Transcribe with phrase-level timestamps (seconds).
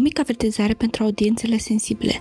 [0.00, 2.12] mică avertizare pentru audiențele sensibile.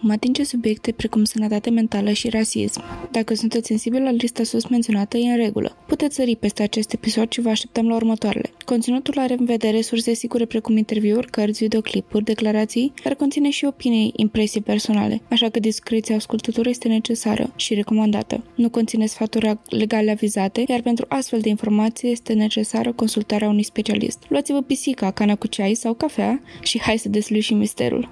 [0.00, 2.82] Mă atinge subiecte precum sănătate mentală și rasism.
[3.10, 5.76] Dacă sunteți sensibili la lista sus menționată, e în regulă.
[5.86, 8.50] Puteți sări peste acest episod și vă așteptăm la următoarele.
[8.64, 14.12] Conținutul are în vedere surse sigure precum interviuri, cărți, videoclipuri, declarații, dar conține și opinii,
[14.16, 18.44] impresii personale, așa că discreția ascultătorului este necesară și recomandată.
[18.54, 24.18] Nu conține sfaturi legale avizate, iar pentru astfel de informații este necesară consultarea unui specialist.
[24.28, 28.08] Luați-vă pisica, cana cu ceai sau cafea și hai să deslușim misterul.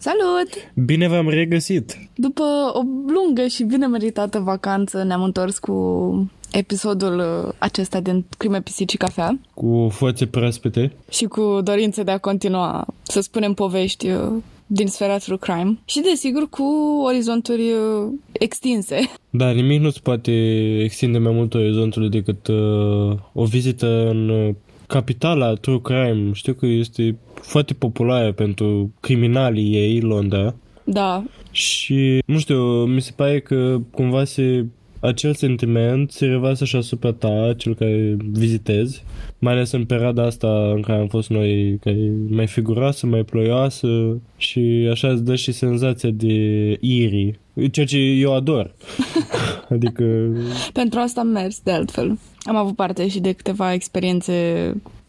[0.00, 0.72] Salut!
[0.84, 1.96] Bine v-am regăsit!
[2.14, 2.42] După
[2.72, 5.74] o lungă și bine meritată vacanță ne-am întors cu
[6.52, 9.38] episodul uh, acesta din Crime, Pisici și Cafea.
[9.54, 10.92] Cu foațe proaspete.
[11.10, 14.32] Și cu dorință de a continua să spunem povești uh,
[14.72, 16.62] din sfera true crime și, desigur, cu
[17.04, 18.96] orizonturi uh, extinse.
[19.30, 20.32] Da, nimic nu se poate
[20.82, 24.54] extinde mai mult orizontul decât uh, o vizită în uh,
[24.86, 26.32] capitala true crime.
[26.32, 30.54] Știu că este foarte populară pentru criminalii ei, Londra.
[30.84, 31.24] Da.
[31.50, 34.66] Și, nu știu, mi se pare că cumva se
[35.00, 39.02] acel sentiment se revasă și asupra ta, cel care vizitezi,
[39.38, 43.22] mai ales în perioada asta în care am fost noi, care e mai figuroasă, mai
[43.22, 46.36] ploioasă și așa îți dă și senzația de
[46.80, 47.38] iri,
[47.70, 48.74] ceea ce eu ador.
[49.74, 50.04] adică...
[50.72, 52.18] Pentru asta am mers, de altfel.
[52.42, 54.32] Am avut parte și de câteva experiențe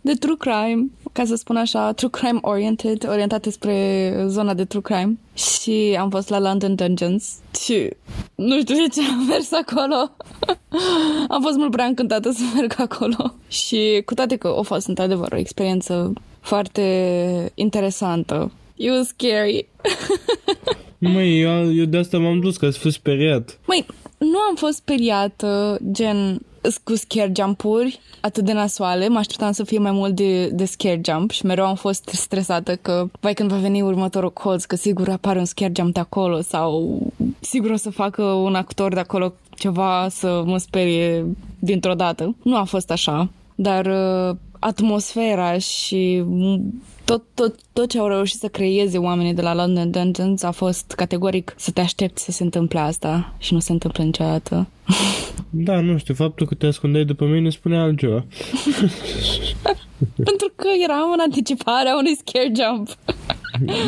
[0.01, 4.81] de true crime, ca să spun așa, true crime oriented, orientate spre zona de true
[4.81, 5.17] crime.
[5.33, 7.33] Și am fost la London Dungeons
[7.63, 7.89] și
[8.35, 10.15] nu știu de ce am mers acolo.
[11.35, 13.33] am fost mult prea încântată să merg acolo.
[13.47, 18.51] Și cu toate că a fost într-adevăr o experiență foarte interesantă.
[18.75, 19.67] It was scary.
[21.13, 23.59] Măi, eu, eu de asta m-am dus, ca să fiu speriat.
[23.65, 23.85] Măi,
[24.17, 26.41] nu am fost speriată, gen
[26.83, 29.07] cu scare jump-uri atât de nasoale.
[29.07, 32.75] Mă așteptam să fie mai mult de, de scare jump și mereu am fost stresată
[32.75, 36.41] că vai când va veni următorul colț, că sigur apare un scare jump de acolo
[36.41, 36.99] sau
[37.39, 41.25] sigur o să facă un actor de acolo ceva să mă sperie
[41.59, 42.35] dintr-o dată.
[42.43, 46.23] Nu a fost așa, dar uh, atmosfera și
[47.05, 50.91] tot, tot, tot ce au reușit să creeze oamenii de la London Dungeons a fost
[50.91, 54.67] categoric să te aștepți să se întâmple asta și nu se întâmplă niciodată.
[55.53, 58.25] Da, nu știu, faptul că te ascundeai după mine spune altceva.
[60.29, 62.89] Pentru că eram în anticiparea unui scare jump.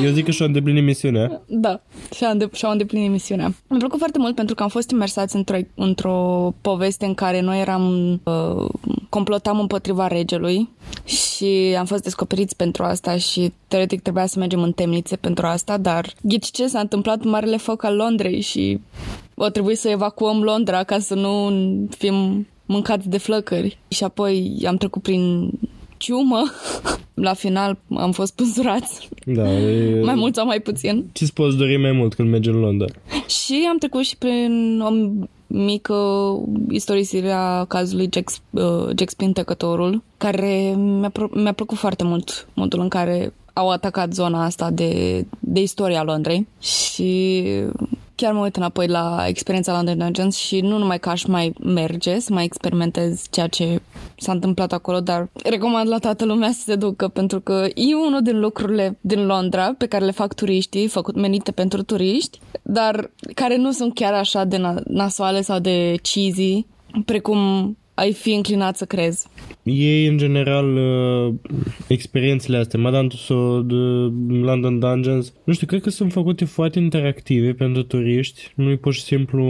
[0.03, 1.41] Eu zic că și-au îndeplinit misiunea.
[1.47, 1.81] Da,
[2.16, 3.53] și-au, îndep- și-au îndeplinit misiunea.
[3.68, 7.59] Mi-a plăcut foarte mult pentru că am fost imersați într-o, într-o poveste în care noi
[7.59, 8.69] eram, uh,
[9.09, 10.69] complotam împotriva regelui
[11.06, 15.78] și am fost descoperiți pentru asta și teoretic trebuia să mergem în temnițe pentru asta,
[15.78, 18.80] dar ghici ce s-a întâmplat marele foc al Londrei și
[19.35, 21.51] o trebuie să evacuăm Londra ca să nu
[21.97, 23.78] fim mâncați de flăcări.
[23.88, 25.51] Și apoi am trecut prin
[25.97, 26.44] ciumă.
[27.13, 29.09] La final am fost pânzurați.
[29.25, 30.01] Da, e...
[30.06, 31.06] Mai mult sau mai puțin.
[31.12, 32.88] Ce-ți poți dori mai mult când mergi în Londra?
[33.28, 34.90] Și am trecut și prin o
[35.47, 35.96] mică
[36.69, 42.88] istorisire a cazului Jack, uh, Jack Spintecătorul, care mi-a, mi-a plăcut foarte mult modul în
[42.88, 47.44] care au atacat zona asta de, de istoria Londrei și
[48.16, 52.19] chiar mă uit înapoi la experiența London Dungeons și nu numai că aș mai merge
[52.19, 53.81] să mai experimentez ceea ce
[54.18, 58.22] s-a întâmplat acolo, dar recomand la toată lumea să se ducă pentru că e unul
[58.22, 63.57] din lucrurile din Londra pe care le fac turiștii, făcut menite pentru turiști, dar care
[63.57, 66.66] nu sunt chiar așa de nasoale sau de cheesy,
[67.06, 67.38] precum
[67.93, 69.27] ai fi înclinat să crezi.
[69.63, 71.33] Ei, în general, uh,
[71.88, 73.73] experiențele astea, Madame Tussauds,
[74.27, 78.51] London Dungeons, nu știu, cred că sunt făcute foarte interactive pentru turiști.
[78.56, 79.44] Nu e pur și simplu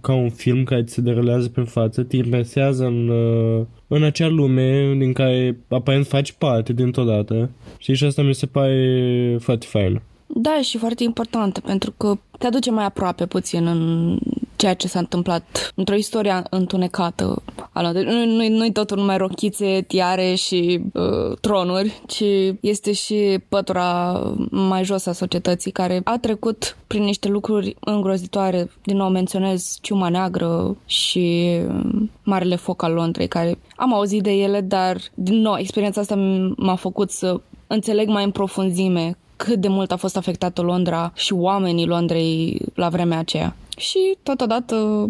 [0.00, 4.28] ca un film care ți se derulează pe față, te imersează în, uh, în acea
[4.28, 7.50] lume din care aparent faci parte dintr-o dată.
[7.78, 10.02] Și și asta mi se pare foarte fain.
[10.26, 14.18] Da, și foarte important, pentru că te aduce mai aproape puțin în
[14.56, 17.42] ceea ce s-a întâmplat într-o istorie întunecată.
[17.72, 22.24] Nu, nu, nu-i totul numai rochițe, tiare și uh, tronuri, ci
[22.60, 28.70] este și pătura mai jos a societății care a trecut prin niște lucruri îngrozitoare.
[28.82, 34.32] Din nou menționez ciuma neagră și uh, Marele Foc al Londrei, care am auzit de
[34.32, 36.14] ele, dar din nou experiența asta
[36.56, 41.32] m-a făcut să înțeleg mai în profunzime cât de mult a fost afectată Londra și
[41.32, 43.56] oamenii Londrei la vremea aceea.
[43.76, 45.08] Și totodată,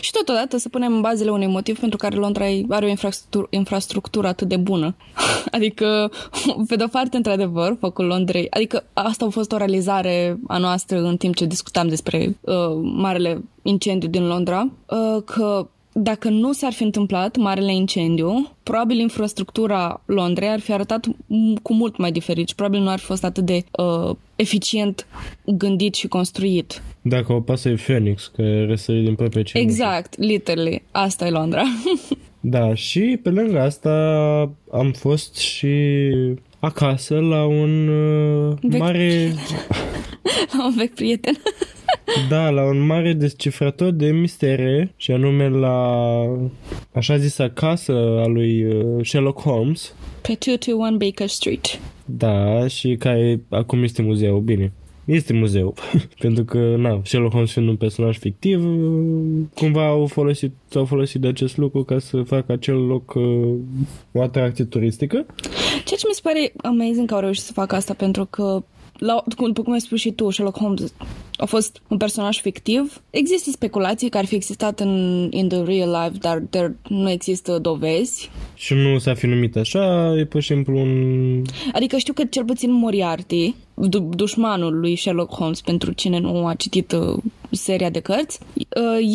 [0.00, 4.48] și totodată să punem bazele unui motiv pentru care Londra are o infrastructură, infrastructură atât
[4.48, 4.94] de bună.
[5.50, 6.10] Adică,
[6.68, 11.16] pe de-o parte, într-adevăr, focul Londrei, adică asta a fost o realizare a noastră în
[11.16, 15.66] timp ce discutam despre uh, marele incendiu din Londra, uh, că
[16.00, 21.06] dacă nu s-ar fi întâmplat marele incendiu, probabil infrastructura Londrei ar fi arătat
[21.62, 25.06] cu mult mai diferit și probabil nu ar fi fost atât de uh, eficient
[25.44, 26.82] gândit și construit.
[27.02, 29.70] Dacă o pasă e Phoenix, că răsări din propria cenușă.
[29.70, 30.82] Exact, literally.
[30.90, 31.62] Asta e Londra.
[32.40, 33.92] da, și pe lângă asta
[34.72, 35.76] am fost și
[36.58, 39.32] acasă la un uh, Vechi mare...
[40.58, 41.34] La un vechi prieten.
[42.28, 46.18] Da, la un mare descifrator de mistere și anume la
[46.92, 49.94] așa zisa casă a lui uh, Sherlock Holmes.
[50.22, 51.80] Pe 221 Baker Street.
[52.04, 54.72] Da, și care acum este muzeu, bine.
[55.04, 55.74] Este muzeu,
[56.22, 58.64] pentru că, na, Sherlock Holmes fiind un personaj fictiv,
[59.54, 63.54] cumva au folosit, au folosit de acest lucru ca să facă acel loc uh,
[64.12, 65.26] o atracție turistică.
[65.84, 68.62] Ceea ce mi se pare amazing că au reușit să facă asta, pentru că
[68.98, 70.92] la, după cum ai spus și tu, Sherlock Holmes
[71.36, 73.02] a fost un personaj fictiv.
[73.10, 77.58] Există speculații că ar fi existat în in the real life, dar there nu există
[77.58, 78.30] dovezi.
[78.54, 81.42] Și nu s-a fi numit așa, e pur și simplu un...
[81.72, 86.54] Adică știu că cel puțin Moriarty, du- dușmanul lui Sherlock Holmes, pentru cine nu a
[86.54, 88.64] citit uh, seria de cărți, uh,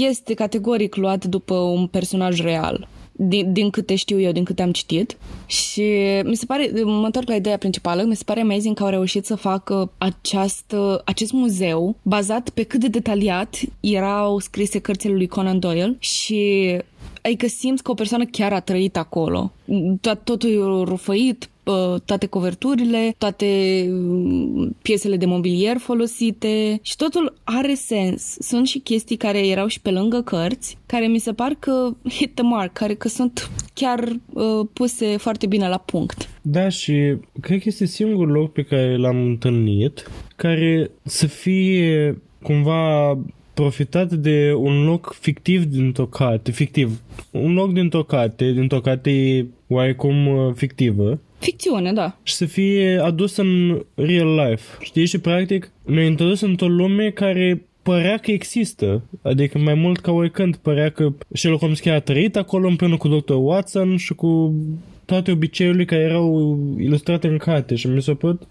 [0.10, 4.72] este categoric luat după un personaj real din, din câte știu eu, din câte am
[4.72, 5.18] citit.
[5.46, 5.84] Și
[6.24, 9.26] mi se pare, mă întorc la ideea principală, mi se pare amazing că au reușit
[9.26, 15.60] să facă această, acest muzeu bazat pe cât de detaliat erau scrise cărțile lui Conan
[15.60, 16.78] Doyle și
[17.26, 19.52] Adică simți că o persoană chiar a trăit acolo.
[20.24, 21.50] Totul e rufăit,
[22.06, 23.46] toate coverturile, toate
[23.90, 28.36] mm, piesele de mobilier folosite și totul are sens.
[28.40, 32.36] Sunt și chestii care erau și pe lângă cărți, care mi se par că hit
[32.36, 36.30] the mark, care că sunt chiar uh, puse foarte bine la punct.
[36.42, 43.18] Da, și cred că este singurul loc pe care l-am întâlnit care să fie cumva
[43.54, 47.02] profitat de un loc fictiv dintr-o carte, fictiv,
[47.32, 51.20] un loc dintr-o carte, dintr-o carte oarecum uh, fictivă.
[51.44, 52.18] Ficțiune, da.
[52.24, 54.64] Și să fie adus în real life.
[54.80, 55.06] Știi?
[55.06, 59.02] Și practic ne-a introdus într-o lume care părea că există.
[59.22, 63.08] Adică mai mult ca oricând părea că Sherlock Holmes chiar a trăit acolo împreună cu
[63.08, 63.34] Dr.
[63.34, 64.54] Watson și cu
[65.06, 68.42] toate obiceiurile care erau ilustrate în carte și mi s-a părut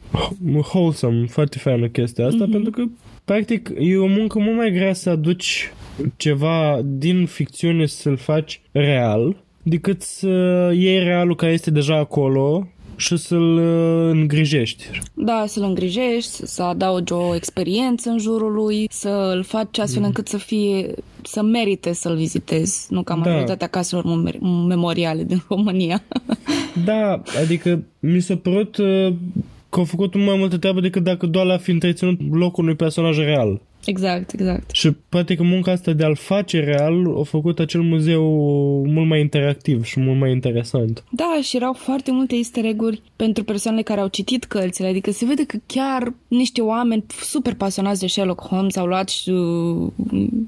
[0.53, 2.51] wholesome, foarte faină chestia asta, mm-hmm.
[2.51, 2.83] pentru că
[3.25, 5.73] practic e o muncă mult mai grea să aduci
[6.17, 10.29] ceva din ficțiune să-l faci real decât să
[10.75, 14.85] iei realul care este deja acolo și să-l uh, îngrijești.
[15.15, 20.07] Da, să-l îngrijești, să adaugi o experiență în jurul lui, să-l faci astfel mm.
[20.07, 23.21] încât să fie să merite să-l vizitezi, nu ca da.
[23.21, 23.67] majoritatea da.
[23.67, 24.05] caselor
[24.67, 26.03] memoriale din România.
[26.85, 29.13] da, adică mi s-a părut uh,
[29.69, 33.19] că au făcut mai multă treabă decât dacă doar l-a fi întreținut locul unui personaj
[33.19, 33.61] real.
[33.85, 34.71] Exact, exact.
[34.71, 38.23] Și poate că munca asta de a-l face real a făcut acel muzeu
[38.87, 41.05] mult mai interactiv și mult mai interesant.
[41.11, 42.81] Da, și erau foarte multe easter egg
[43.17, 48.01] pentru persoanele care au citit cărțile, adică se vede că chiar niște oameni super pasionați
[48.01, 49.93] de Sherlock Holmes au luat și uh,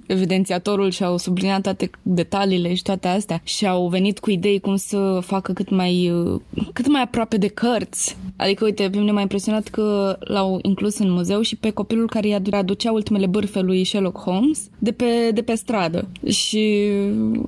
[0.07, 4.77] evidențiatorul și au subliniat toate detaliile și toate astea și au venit cu idei cum
[4.77, 6.41] să facă cât mai, uh,
[6.73, 8.17] cât mai aproape de cărți.
[8.37, 12.29] Adică, uite, pe mine m-a impresionat că l-au inclus în muzeu și pe copilul care
[12.29, 16.91] i-a aducea ultimele ultimele bârfe lui Sherlock Holmes de pe, de pe stradă și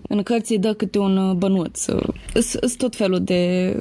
[0.08, 1.84] în cărți îi dă câte un bănuț.
[2.34, 3.76] Sunt tot felul de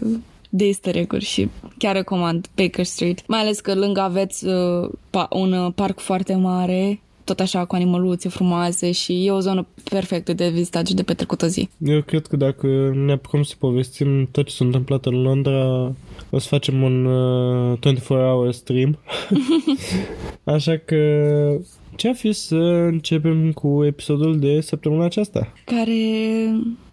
[0.49, 3.27] de easter egg și chiar recomand Baker Street.
[3.27, 4.89] Mai ales că lângă aveți uh,
[5.29, 10.49] un parc foarte mare tot așa cu animăluțe frumoase și e o zonă perfectă de
[10.49, 11.69] vizitat și de petrecut o zi.
[11.77, 15.91] Eu cred că dacă ne apucăm să povestim tot ce s-a întâmplat în Londra,
[16.29, 18.99] o să facem un uh, 24-hour stream.
[20.55, 20.95] așa că
[21.95, 22.55] ce a fi să
[22.91, 25.53] începem cu episodul de săptămâna aceasta?
[25.65, 25.95] Care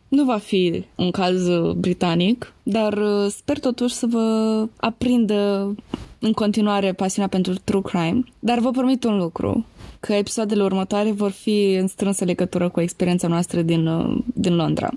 [0.08, 5.74] nu va fi un caz britanic, dar uh, sper totuși să vă aprindă
[6.18, 8.24] în continuare pasiunea pentru true crime.
[8.38, 9.66] Dar vă promit un lucru,
[10.00, 14.90] că episoadele următoare vor fi în strânsă legătură cu experiența noastră din, uh, din Londra.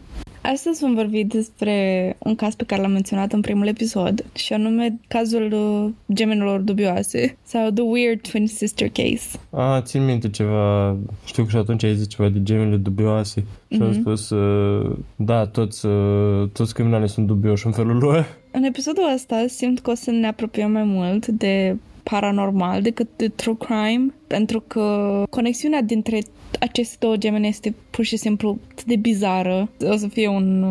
[0.54, 5.00] Astăzi vom vorbi despre un caz pe care l-am menționat în primul episod și anume
[5.08, 9.40] cazul uh, gemenilor dubioase sau The Weird Twin Sister Case.
[9.50, 13.78] Ah, țin minte ceva, știu că și atunci ai zis ceva de gemele dubioase și
[13.78, 13.82] mm-hmm.
[13.82, 14.00] am mhm.
[14.00, 18.38] spus, uh, da, toți, uh, toți criminalii sunt dubioși în felul lor.
[18.52, 21.76] În episodul ăsta simt că o să ne apropiem mai mult de
[22.10, 26.20] paranormal decât de true crime, pentru că conexiunea dintre
[26.60, 29.70] aceste două gemene este pur și simplu de bizară.
[29.82, 30.64] O să fie un,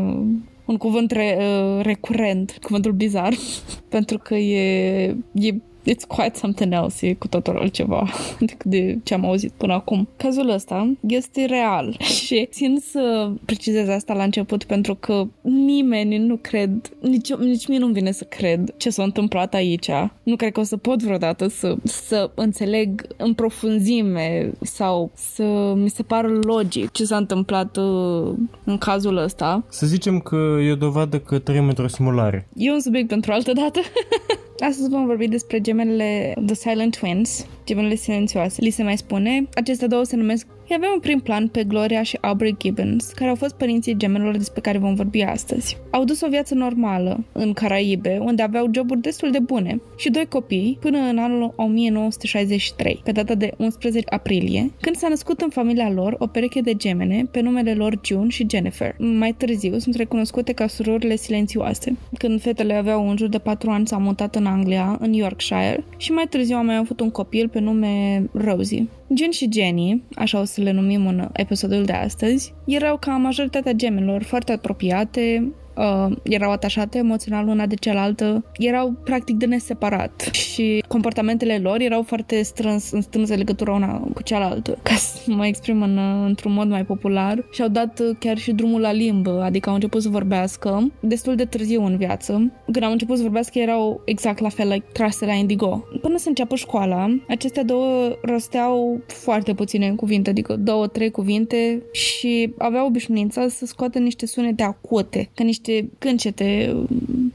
[0.65, 3.35] un cuvânt re, uh, recurent, cuvântul bizar,
[3.89, 5.55] pentru că e, e
[5.87, 8.11] it's quite something else, e cu totul altceva
[8.41, 10.09] decât de ce am auzit până acum.
[10.17, 16.39] Cazul ăsta este real și țin să precizez asta la început pentru că nimeni nu
[16.41, 19.91] cred, nici, nici mie nu vine să cred ce s-a întâmplat aici.
[20.23, 25.89] Nu cred că o să pot vreodată să, să înțeleg în profunzime sau să mi
[25.89, 29.65] se pară logic ce s-a întâmplat uh, în cazul ăsta.
[29.69, 30.37] Să zicem că
[30.67, 32.49] e o dovadă că trăim într-o simulare.
[32.57, 33.81] E un subiect pentru altă dată.
[34.59, 38.63] Astăzi vom vorbi despre gemelele The Silent Twins, gemelele silențioase.
[38.63, 42.03] Li se mai spune, aceste două se numesc îi avem un prim plan pe Gloria
[42.03, 45.77] și Aubrey Gibbons, care au fost părinții gemelor despre care vom vorbi astăzi.
[45.91, 50.27] Au dus o viață normală în Caraibe, unde aveau joburi destul de bune și doi
[50.29, 55.91] copii până în anul 1963, pe data de 11 aprilie, când s-a născut în familia
[55.91, 58.95] lor o pereche de gemene pe numele lor June și Jennifer.
[58.99, 61.97] Mai târziu sunt recunoscute ca surorile silențioase.
[62.19, 66.13] Când fetele aveau în jur de 4 ani s-au mutat în Anglia, în Yorkshire, și
[66.13, 68.87] mai târziu au mai avut un copil pe nume Rosie.
[69.17, 73.73] Jen și Jenny, așa o să le numim în episodul de astăzi, erau ca majoritatea
[73.73, 80.85] gemelor foarte apropiate, uh, erau atașate emoțional una de cealaltă, erau practic de neseparat și
[80.89, 85.83] comportamentele lor erau foarte strâns, în strânsă legătură una cu cealaltă, ca să mă exprim
[85.83, 89.75] în, într-un mod mai popular și au dat chiar și drumul la limbă, adică au
[89.75, 92.53] început să vorbească destul de târziu în viață.
[92.73, 95.85] Când au început să vorbească erau exact la fel like, trase la indigo.
[96.01, 102.55] Până să înceapă școala, aceste două rosteau foarte puține cuvinte, adică două, trei cuvinte și
[102.59, 106.77] aveau obișnuința să scoată niște sunete acute, ca niște niște câncete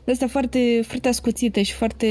[0.07, 2.07] astea foarte, foarte ascuțite și foarte...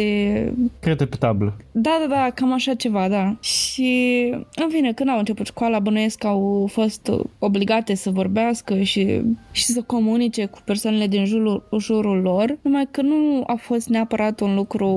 [0.81, 1.57] Crete pe tablă.
[1.73, 3.37] Da, da, da, cam așa ceva, da.
[3.41, 9.21] Și, în fine, când au început școala, bănuiesc că au fost obligate să vorbească și,
[9.53, 14.41] și să comunice cu persoanele din jurul, jurul lor, numai că nu a fost neapărat
[14.41, 14.89] un lucru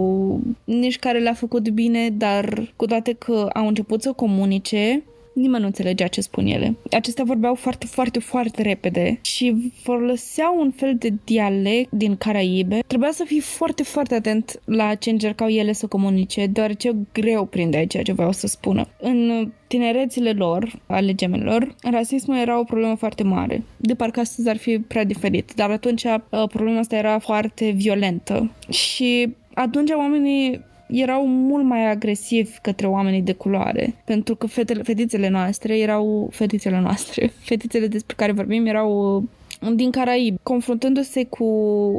[0.63, 5.65] nici care le-a făcut bine, dar cu toate că au început să comunice, nimeni nu
[5.65, 6.75] înțelegea ce spun ele.
[6.91, 12.79] Acestea vorbeau foarte, foarte, foarte repede și foloseau un fel de dialect din Caraibe.
[12.87, 17.87] Trebuia să fii foarte, foarte atent la ce încercau ele să comunice, deoarece greu prindeai
[17.87, 18.87] ceea ce vreau să spună.
[18.99, 23.63] În tinerețile lor, ale gemelor, rasismul era o problemă foarte mare.
[23.77, 28.51] De parcă astăzi ar fi prea diferit, dar atunci uh, problema asta era foarte violentă
[28.69, 30.61] și atunci oamenii
[30.91, 36.79] erau mult mai agresivi către oamenii de culoare, pentru că fetele, fetițele noastre erau fetițele
[36.79, 39.23] noastre, fetițele despre care vorbim erau
[39.69, 41.45] din Caraib, confruntându-se cu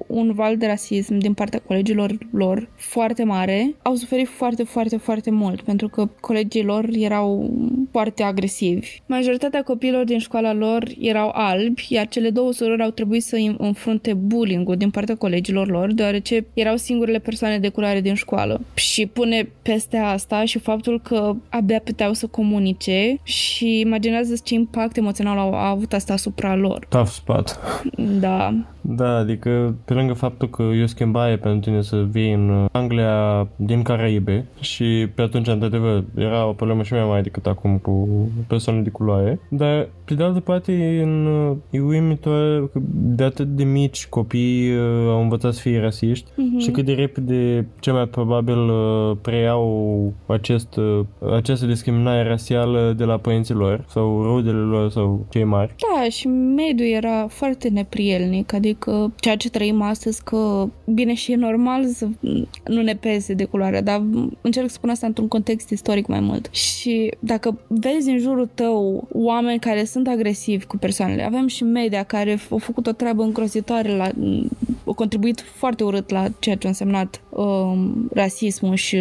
[0.07, 5.31] un val de rasism din partea colegilor lor foarte mare, au suferit foarte, foarte, foarte
[5.31, 7.50] mult, pentru că colegii lor erau
[7.90, 9.00] foarte agresivi.
[9.07, 14.14] Majoritatea copiilor din școala lor erau albi, iar cele două surori au trebuit să înfrunte
[14.14, 18.61] bullying-ul din partea colegilor lor, deoarece erau singurele persoane de culoare din școală.
[18.75, 24.97] Și pune peste asta și faptul că abia puteau să comunice și imaginează ce impact
[24.97, 26.87] emoțional au avut asta asupra lor.
[26.88, 27.51] Tough spot.
[27.99, 28.52] Da.
[28.82, 33.48] Da, adică pe lângă faptul că e o schimbare pentru tine să vii în Anglia
[33.56, 38.08] din Caraibe și pe atunci, într-adevăr, era o problemă și mai mare decât acum cu
[38.46, 43.46] persoane de culoare, dar pe de altă parte e, în, e uimitor că de atât
[43.46, 46.62] de mici copii uh, au învățat să fie rasiști uh-huh.
[46.62, 51.00] și cât de repede cel mai probabil uh, preiau acest, uh,
[51.32, 55.74] această discriminare rasială de la părinții lor sau rudele lor sau cei mari.
[55.94, 58.72] Da, și mediul era foarte neprielnic, adică
[59.17, 62.09] ceea ce trăim astăzi că bine și e normal să
[62.67, 64.02] nu ne pese de culoare, dar
[64.41, 66.49] încerc să spun asta într-un context istoric mai mult.
[66.55, 72.02] Și dacă vezi în jurul tău oameni care sunt agresivi cu persoanele, avem și media
[72.02, 74.11] care au făcut o treabă îngrozitoare la
[74.85, 78.97] au contribuit foarte urât la ceea ce a însemnat um, rasismul și,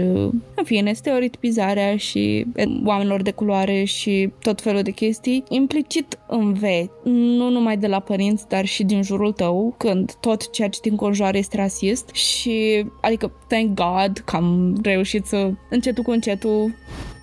[0.55, 2.45] în fine, stereotipizarea și
[2.85, 8.47] oamenilor de culoare și tot felul de chestii, implicit înveți, nu numai de la părinți,
[8.47, 13.31] dar și din jurul tău, când tot ceea ce te înconjoară este rasist și, adică,
[13.47, 16.73] thank God că am reușit să încetul cu încetul.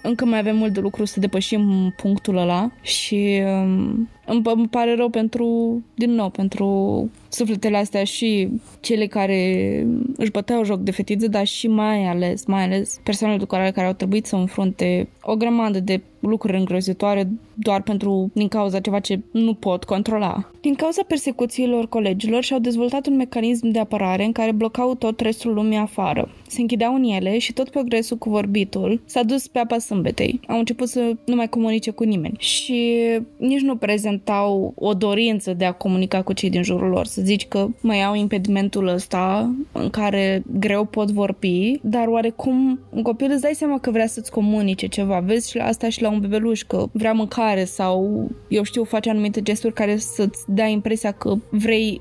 [0.02, 4.94] Încă mai avem mult de lucru să depășim punctul ăla și um, îmi, îmi pare
[4.94, 8.48] rău pentru, din nou, pentru sufletele astea și
[8.80, 13.70] cele care își băteau joc de fetițe, dar și mai ales, mai ales persoanele care,
[13.70, 18.98] care au trebuit să înfrunte o grămadă de lucruri îngrozitoare doar pentru din cauza ceva
[18.98, 20.50] ce nu pot controla.
[20.60, 25.54] Din cauza persecuțiilor colegilor și-au dezvoltat un mecanism de apărare în care blocau tot restul
[25.54, 26.30] lumii afară.
[26.46, 30.40] Se închideau în ele și tot progresul cu vorbitul s-a dus pe apa sâmbetei.
[30.46, 32.94] Au început să nu mai comunice cu nimeni și
[33.36, 33.76] nici nu
[34.18, 37.06] prezentau o dorință de a comunica cu cei din jurul lor.
[37.06, 43.02] Să zici că mai au impedimentul ăsta în care greu pot vorbi, dar oarecum un
[43.02, 45.18] copil îți dai seama că vrea să-ți comunice ceva.
[45.18, 49.10] Vezi și la asta și la un bebeluș că vrea mâncare sau, eu știu, face
[49.10, 52.00] anumite gesturi care să-ți dea impresia că vrei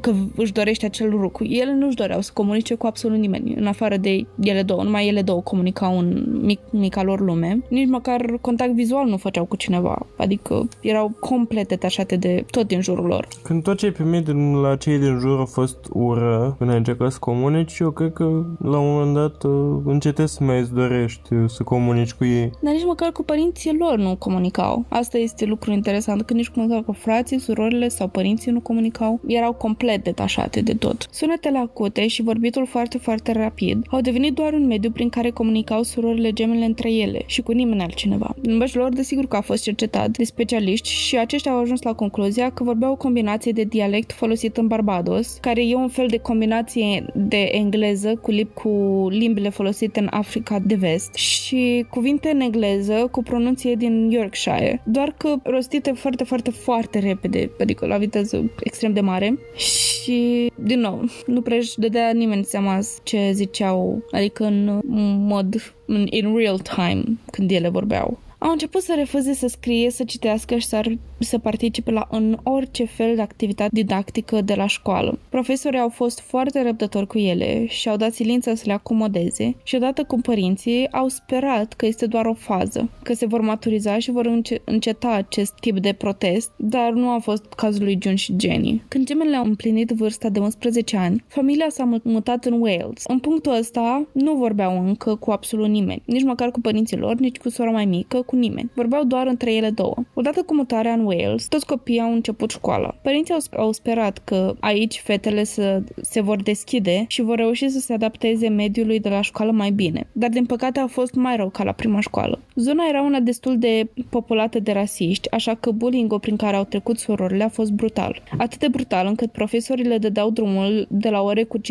[0.00, 1.44] că își dorește acel lucru.
[1.44, 4.82] Ele nu își doreau să comunice cu absolut nimeni, în afară de ele două.
[4.82, 7.62] Numai ele două comunicau în mic, mica lor lume.
[7.68, 10.06] Nici măcar contact vizual nu făceau cu cineva.
[10.16, 13.28] Adică erau complet detașate de tot din jurul lor.
[13.42, 14.26] Când tot ce ai primit
[14.62, 18.24] la cei din jur a fost ură, când ai încercat să comunici, eu cred că
[18.62, 22.50] la un moment dat uh, încetezi să mai îți dorești uh, să comunici cu ei.
[22.60, 24.84] Dar nici măcar cu părinții lor nu comunicau.
[24.88, 29.20] Asta este lucru interesant, că nici măcar cu frații, surorile sau părinții nu comunicau.
[29.26, 31.06] Erau complet complet detașate de tot.
[31.10, 35.82] Sunetele acute și vorbitul foarte, foarte rapid au devenit doar un mediu prin care comunicau
[35.82, 38.34] surorile gemele între ele și cu nimeni altcineva.
[38.42, 42.50] Limbajul lor, desigur că a fost cercetat de specialiști și aceștia au ajuns la concluzia
[42.50, 47.04] că vorbeau o combinație de dialect folosit în Barbados, care e un fel de combinație
[47.14, 48.68] de engleză cu, lip, cu
[49.10, 55.14] limbile folosite în Africa de vest și cuvinte în engleză cu pronunție din Yorkshire, doar
[55.16, 61.04] că rostite foarte, foarte, foarte repede, adică la viteză extrem de mare și, din nou,
[61.26, 64.80] nu prea își dădea nimeni seama ce ziceau, adică în
[65.26, 68.18] mod, în in real time, când ele vorbeau.
[68.38, 70.82] Au început să refuze să scrie, să citească și să,
[71.18, 75.18] să participe la în orice fel de activitate didactică de la școală.
[75.28, 79.74] Profesorii au fost foarte răbdători cu ele și au dat silință să le acomodeze și
[79.74, 84.10] odată cu părinții au sperat că este doar o fază, că se vor maturiza și
[84.10, 88.34] vor înce- înceta acest tip de protest, dar nu a fost cazul lui June și
[88.38, 88.82] Jenny.
[88.88, 93.04] Când gemele au împlinit vârsta de 11 ani, familia s-a mutat în Wales.
[93.06, 97.38] În punctul ăsta nu vorbeau încă cu absolut nimeni, nici măcar cu părinții lor, nici
[97.38, 98.70] cu sora mai mică, cu nimeni.
[98.74, 99.94] Vorbeau doar între ele două.
[100.14, 102.94] Odată cu mutarea în Wales, toți copiii au început școala.
[103.02, 107.78] Părinții au, au sperat că aici fetele să, se vor deschide și vor reuși să
[107.78, 110.06] se adapteze mediului de la școală mai bine.
[110.12, 112.38] Dar din păcate a fost mai rău ca la prima școală.
[112.60, 116.98] Zona era una destul de populată de rasiști, așa că bullying prin care au trecut
[116.98, 118.22] surorile a fost brutal.
[118.38, 121.62] Atât de brutal încât profesorii le dădeau drumul de la ore cu 5-10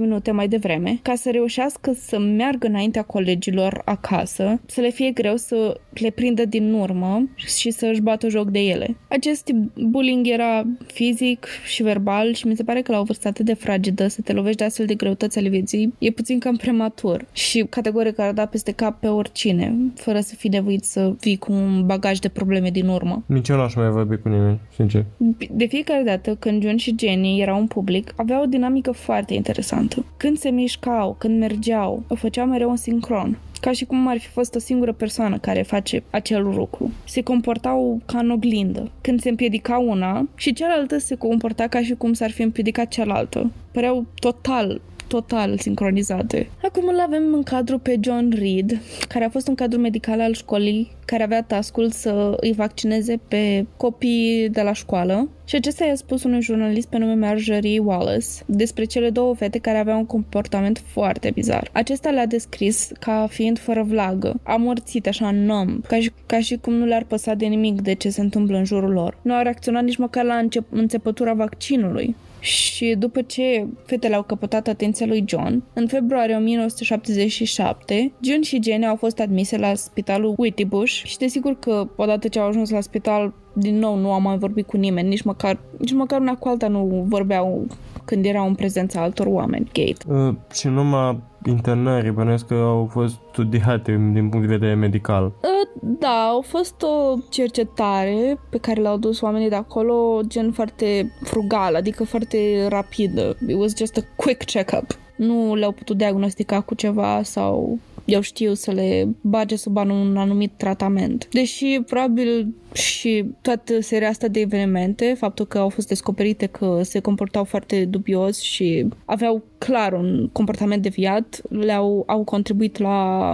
[0.00, 5.36] minute mai devreme, ca să reușească să meargă înaintea colegilor acasă, să le fie greu
[5.36, 8.96] să le prindă din urmă și să își bată joc de ele.
[9.08, 13.28] Acest tip bullying era fizic și verbal și mi se pare că la o vârstă
[13.28, 16.56] atât de fragedă să te lovești de astfel de greutăți ale vieții e puțin cam
[16.56, 21.36] prematur și categoric ar da peste cap pe oricine, fără să fii nevoit să vii
[21.36, 23.22] cu un bagaj de probleme din urmă.
[23.26, 25.04] Nici eu n-aș mai vorbi cu nimeni, sincer.
[25.50, 30.04] De fiecare dată când John și Jenny erau în public, aveau o dinamică foarte interesantă.
[30.16, 34.28] Când se mișcau, când mergeau, o făceau mereu în sincron ca și cum ar fi
[34.28, 36.92] fost o singură persoană care face acel lucru.
[37.04, 38.90] Se comportau ca în oglindă.
[39.00, 43.50] Când se împiedica una și cealaltă se comporta ca și cum s-ar fi împiedicat cealaltă.
[43.72, 46.48] Păreau total total sincronizate.
[46.62, 50.32] Acum îl avem în cadru pe John Reed, care a fost un cadru medical al
[50.32, 55.94] școlii, care avea tascul să îi vaccineze pe copii de la școală și acesta i-a
[55.94, 60.82] spus unui jurnalist pe nume Marjorie Wallace despre cele două fete care aveau un comportament
[60.86, 61.70] foarte bizar.
[61.72, 66.72] Acesta le-a descris ca fiind fără vlagă, amorțite așa nom, ca și, ca și cum
[66.72, 69.18] nu le-ar păsa de nimic de ce se întâmplă în jurul lor.
[69.22, 74.66] Nu au reacționat nici măcar la încep- înțepătura vaccinului și după ce fetele au căpătat
[74.66, 81.02] atenția lui John, în februarie 1977, John și Jenny au fost admise la spitalul Whittybush
[81.04, 84.66] și desigur că odată ce au ajuns la spital, din nou nu am mai vorbit
[84.66, 87.66] cu nimeni, nici măcar, nici măcar una cu alta nu vorbeau
[88.04, 90.28] când erau în prezența altor oameni, Gate.
[90.28, 95.24] Uh, și numai internării, bănuiesc că au fost studiate din punct de vedere medical.
[95.24, 101.12] Uh, da, au fost o cercetare pe care l-au dus oamenii de acolo, gen foarte
[101.22, 103.36] frugal, adică foarte rapidă.
[103.48, 104.98] It was just a quick check-up.
[105.16, 110.52] Nu le-au putut diagnostica cu ceva sau eu știu să le bage sub un anumit
[110.56, 111.28] tratament.
[111.30, 117.00] Deși probabil și toată seria asta de evenimente, faptul că au fost descoperite că se
[117.00, 123.28] comportau foarte dubios și aveau clar un comportament deviat, le-au au contribuit la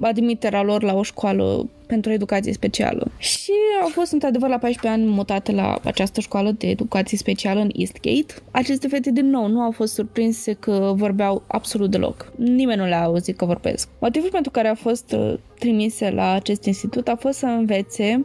[0.00, 3.10] admiterea lor la o școală pentru educație specială.
[3.18, 7.70] Și au fost într-adevăr la 14 ani mutate la această școală de educație specială în
[7.74, 8.34] Eastgate.
[8.50, 12.32] Aceste fete din nou nu au fost surprinse că vorbeau absolut deloc.
[12.36, 13.88] Nimeni nu le-a auzit că vorbesc.
[13.98, 18.24] Motivul pentru care a fost uh, trimise la acest institut a fost să învețe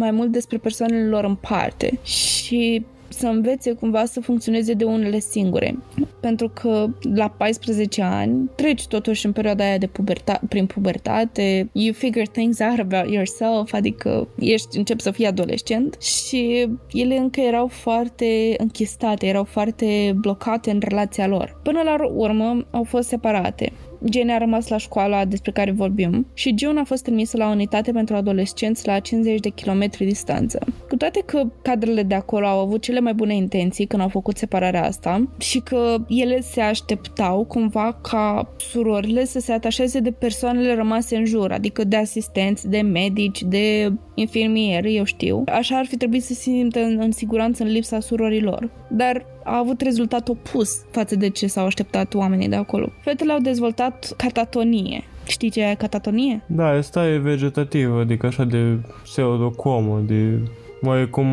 [0.00, 5.18] mai mult despre persoanele lor în parte și să învețe cumva să funcționeze de unele
[5.18, 5.78] singure.
[6.20, 11.92] Pentru că la 14 ani treci totuși în perioada aia de puberta- prin pubertate, you
[11.92, 17.66] figure things out about yourself, adică ești, începi să fii adolescent și ele încă erau
[17.66, 21.60] foarte închistate, erau foarte blocate în relația lor.
[21.62, 23.72] Până la urmă au fost separate.
[24.12, 27.50] Jane a rămas la școala despre care vorbim și June a fost trimisă la o
[27.50, 30.58] unitate pentru adolescenți la 50 de kilometri distanță.
[30.88, 34.36] Cu toate că cadrele de acolo au avut cele mai bune intenții când au făcut
[34.36, 40.74] separarea asta și că ele se așteptau cumva ca surorile să se atașeze de persoanele
[40.74, 45.44] rămase în jur, adică de asistenți, de medici, de infirmieri, eu știu.
[45.46, 48.70] Așa ar fi trebuit să se simtă în, în siguranță în lipsa surorilor.
[48.88, 52.88] Dar a avut rezultat opus față de ce s-au așteptat oamenii de acolo.
[53.00, 55.04] Fetele au dezvoltat catatonie.
[55.26, 56.42] Știi ce e catatonie?
[56.46, 60.38] Da, asta e vegetativă, adică așa de pseudocomă, de
[60.80, 61.26] mai cum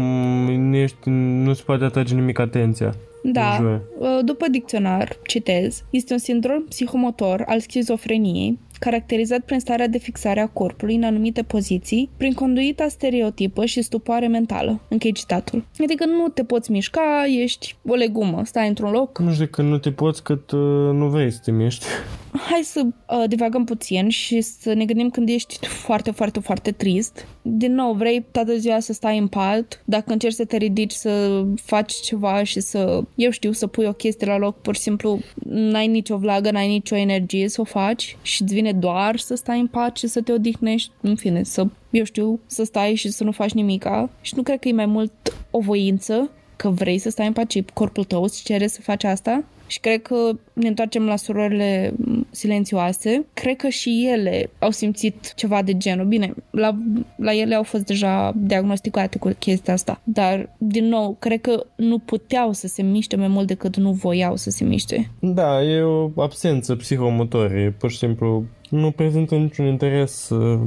[0.60, 1.10] nu, ești,
[1.44, 2.96] nu se poate atrage nimic atenția.
[3.24, 3.82] Da,
[4.24, 10.48] după dicționar, citez, este un sindrom psihomotor al schizofreniei caracterizat prin starea de fixare a
[10.48, 14.80] corpului în anumite poziții, prin conduita stereotipă și stupoare mentală.
[14.88, 15.66] Închei citatul.
[15.84, 19.20] Adică nu te poți mișca, ești o legumă, stai într-un loc.
[19.20, 20.60] Nu știu că nu te poți cât uh,
[20.94, 21.86] nu vei să te miști.
[22.40, 27.26] Hai să uh, divagăm puțin și să ne gândim când ești foarte, foarte, foarte trist.
[27.42, 31.44] Din nou, vrei toată ziua să stai în pat, dacă încerci să te ridici, să
[31.56, 35.20] faci ceva și să, eu știu, să pui o chestie la loc, pur și simplu
[35.44, 39.60] n-ai nicio vlagă, n-ai nicio energie să o faci și îți vine doar să stai
[39.60, 43.24] în pat și să te odihnești, în fine, să, eu știu, să stai și să
[43.24, 44.10] nu faci nimica.
[44.22, 45.12] Și nu cred că e mai mult
[45.52, 49.44] o voință că vrei să stai în pace, corpul tău îți cere să faci asta
[49.68, 51.94] și cred că ne întoarcem la surorile
[52.30, 53.26] silențioase.
[53.34, 56.06] Cred că și ele au simțit ceva de genul.
[56.06, 56.78] Bine, la,
[57.16, 60.02] la ele au fost deja diagnosticate cu chestia asta.
[60.04, 64.36] Dar, din nou, cred că nu puteau să se miște mai mult decât nu voiau
[64.36, 65.12] să se miște.
[65.20, 67.76] Da, e o absență psihomotorie.
[67.78, 70.60] Pur și simplu nu prezintă niciun interes uh,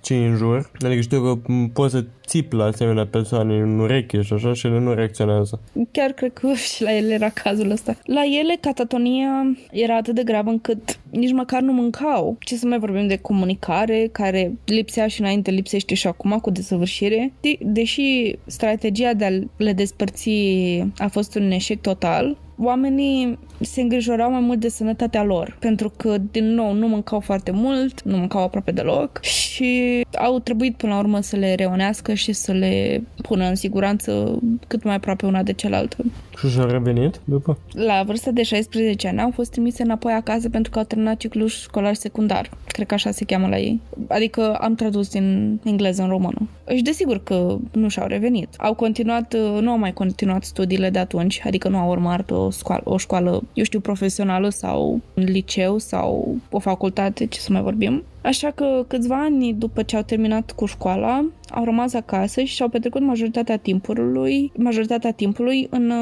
[0.00, 0.70] cei în jur.
[0.84, 4.78] Adică știu că poți să țip la asemenea persoane în ureche și așa și ele
[4.78, 5.60] nu reacționează.
[5.90, 7.96] Chiar cred că și la ele era cazul ăsta.
[8.04, 12.36] La ele catatonia era atât de gravă încât nici măcar nu mâncau.
[12.40, 17.32] Ce să mai vorbim de comunicare, care lipsea și înainte, lipsește și acum cu desăvârșire.
[17.40, 20.30] De- deși strategia de a le despărți
[20.98, 26.16] a fost un eșec total, oamenii se îngrijorau mai mult de sănătatea lor, pentru că,
[26.30, 30.98] din nou, nu mâncau foarte mult, nu mâncau aproape deloc și au trebuit până la
[30.98, 35.52] urmă să le reunească și să le pună în siguranță cât mai aproape una de
[35.52, 35.96] cealaltă.
[36.38, 37.58] Și și-au revenit după?
[37.72, 41.48] La vârsta de 16 ani au fost trimise înapoi acasă pentru că au terminat ciclul
[41.48, 42.50] școlar secundar.
[42.66, 43.80] Cred că așa se cheamă la ei.
[44.08, 46.48] Adică am tradus din engleză în română.
[46.74, 48.48] Și desigur că nu și-au revenit.
[48.56, 52.82] Au continuat, nu au mai continuat studiile de atunci, adică nu au urmat o școală,
[52.84, 58.02] o școală eu știu, profesională sau un liceu sau o facultate, ce să mai vorbim.
[58.22, 62.68] Așa că câțiva ani după ce au terminat cu școala, au rămas acasă și și-au
[62.68, 65.92] petrecut majoritatea timpului, majoritatea timpului în,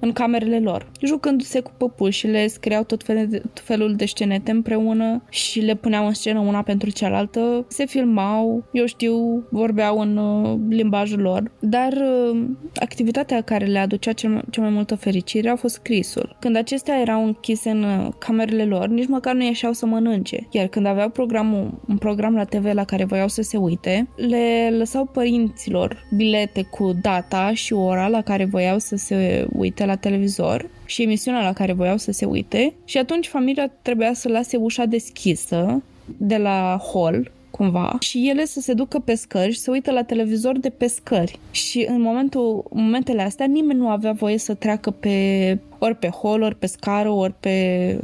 [0.00, 5.22] în camerele lor, jucându-se cu păpușile, scriau tot, fel de, tot felul de scenete împreună
[5.30, 10.58] și le puneau în scenă una pentru cealaltă, se filmau, eu știu, vorbeau în uh,
[10.68, 15.74] limbajul lor, dar uh, activitatea care le aducea cel, cea mai multă fericire a fost
[15.74, 16.36] scrisul.
[16.40, 20.66] Când acestea erau închise în uh, camerele lor, nici măcar nu ieșeau să mănânce, iar
[20.66, 25.04] când aveau programul un program la TV la care voiau să se uite, le lăsau
[25.04, 31.02] părinților bilete cu data și ora la care voiau să se uite la televizor și
[31.02, 35.82] emisiunea la care voiau să se uite și atunci familia trebuia să lase ușa deschisă
[36.16, 40.02] de la hall cumva, și ele să se ducă pe scări și să uită la
[40.02, 41.38] televizor de pe scări.
[41.50, 46.10] Și în momentul, în momentele astea nimeni nu avea voie să treacă pe ori pe
[46.22, 47.98] hall, ori pe scară, ori pe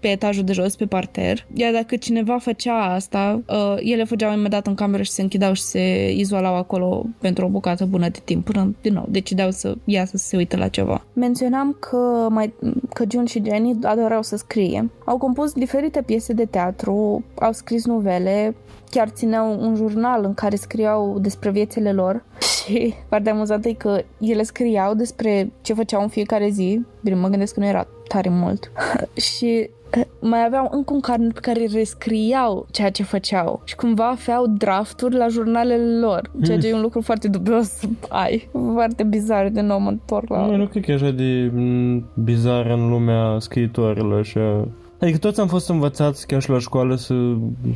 [0.00, 1.46] pe etajul de jos, pe parter.
[1.54, 5.62] Iar dacă cineva făcea asta, uh, ele fugeau imediat în cameră și se închideau și
[5.62, 10.16] se izolau acolo pentru o bucată bună de timp, până din nou decideau să iasă
[10.16, 11.04] să se uite la ceva.
[11.12, 12.54] Menționam că, mai,
[12.94, 14.90] că June și Jenny adorau să scrie.
[15.04, 18.54] Au compus diferite piese de teatru, au scris novele,
[18.90, 24.02] chiar țineau un jurnal în care scriau despre viețile lor și partea amuzantă e că
[24.20, 26.80] ele scriau despre ce făceau în fiecare zi.
[27.00, 28.70] Bine, mă gândesc că nu era tare mult.
[29.30, 29.70] și eh,
[30.20, 35.16] mai aveau încă un carnet pe care rescriau ceea ce făceau și cumva aveau drafturi
[35.16, 38.48] la jurnalele lor, ceea ce e un lucru foarte dubios să ai.
[38.72, 40.46] Foarte bizar, de nou mă întorc la...
[40.46, 44.68] Nu, nu cred că e așa de mm, bizar în lumea scriitorilor și a...
[45.00, 47.14] Adică toți am fost învățați chiar și la școală să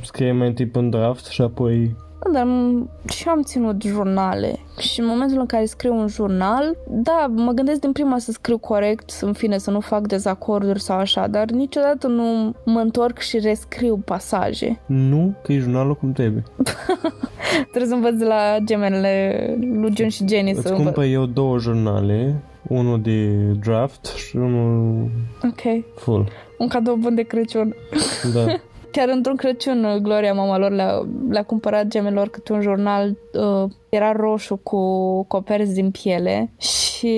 [0.03, 1.97] scriem mai întâi pe un draft și apoi
[2.33, 2.47] dar
[3.09, 7.81] și am ținut jurnale și în momentul în care scriu un jurnal, da, mă gândesc
[7.81, 12.07] din prima să scriu corect, în fine, să nu fac dezacorduri sau așa, dar niciodată
[12.07, 14.81] nu mă întorc și rescriu pasaje.
[14.87, 16.43] Nu, că e jurnalul cum trebuie.
[17.71, 22.43] trebuie să învăț la gemenele lui John și Jenny Îți să cumpăr eu două jurnale,
[22.69, 23.29] unul de
[23.65, 25.11] draft și unul
[25.43, 25.85] Ok.
[25.97, 26.29] full.
[26.59, 27.75] Un cadou bun de Crăciun.
[28.35, 28.45] Da.
[28.95, 34.13] Chiar într-un Crăciun, Gloria, mama lor, le-a, le-a cumpărat gemelor câte un jurnal, uh, era
[34.13, 34.79] roșu cu
[35.23, 37.09] coperți din piele și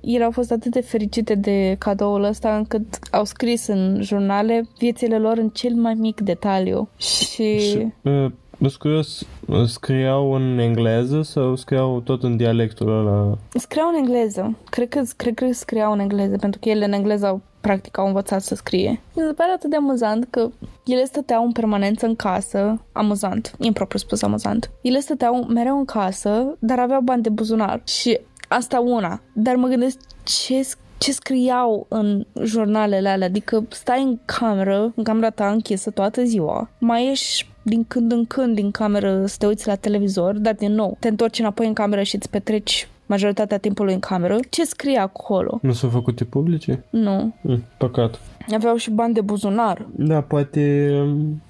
[0.00, 5.18] ele au fost atât de fericite de cadoul ăsta încât au scris în jurnale viețile
[5.18, 6.88] lor în cel mai mic detaliu.
[6.96, 7.58] Și...
[7.58, 8.32] și uh,
[8.68, 9.26] sunt curios,
[9.66, 13.38] scriau în engleză sau scriau tot în dialectul ăla?
[13.54, 14.56] Scriau în engleză.
[14.70, 18.06] Cred că, cred că scriau în engleză, pentru că ele în engleză au practic au
[18.06, 18.90] învățat să scrie.
[18.90, 20.48] Mi se pare atât de amuzant că
[20.84, 24.70] ele stăteau în permanență în casă, amuzant, impropriu spus amuzant.
[24.80, 29.20] Ele stăteau mereu în casă, dar aveau bani de buzunar și asta una.
[29.34, 30.66] Dar mă gândesc ce
[30.98, 36.70] ce scriau în jurnalele alea, adică stai în cameră, în camera ta închisă toată ziua,
[36.78, 40.72] mai ieși din când în când din cameră să te uiți la televizor, dar din
[40.72, 44.38] nou te întorci înapoi în cameră și îți petreci majoritatea timpului în cameră.
[44.50, 45.58] Ce scrie acolo?
[45.62, 46.84] Nu s-au făcute publice?
[46.90, 47.34] Nu.
[47.40, 48.20] Mm, păcat.
[48.54, 49.86] Aveau și bani de buzunar.
[49.96, 50.90] Da, poate,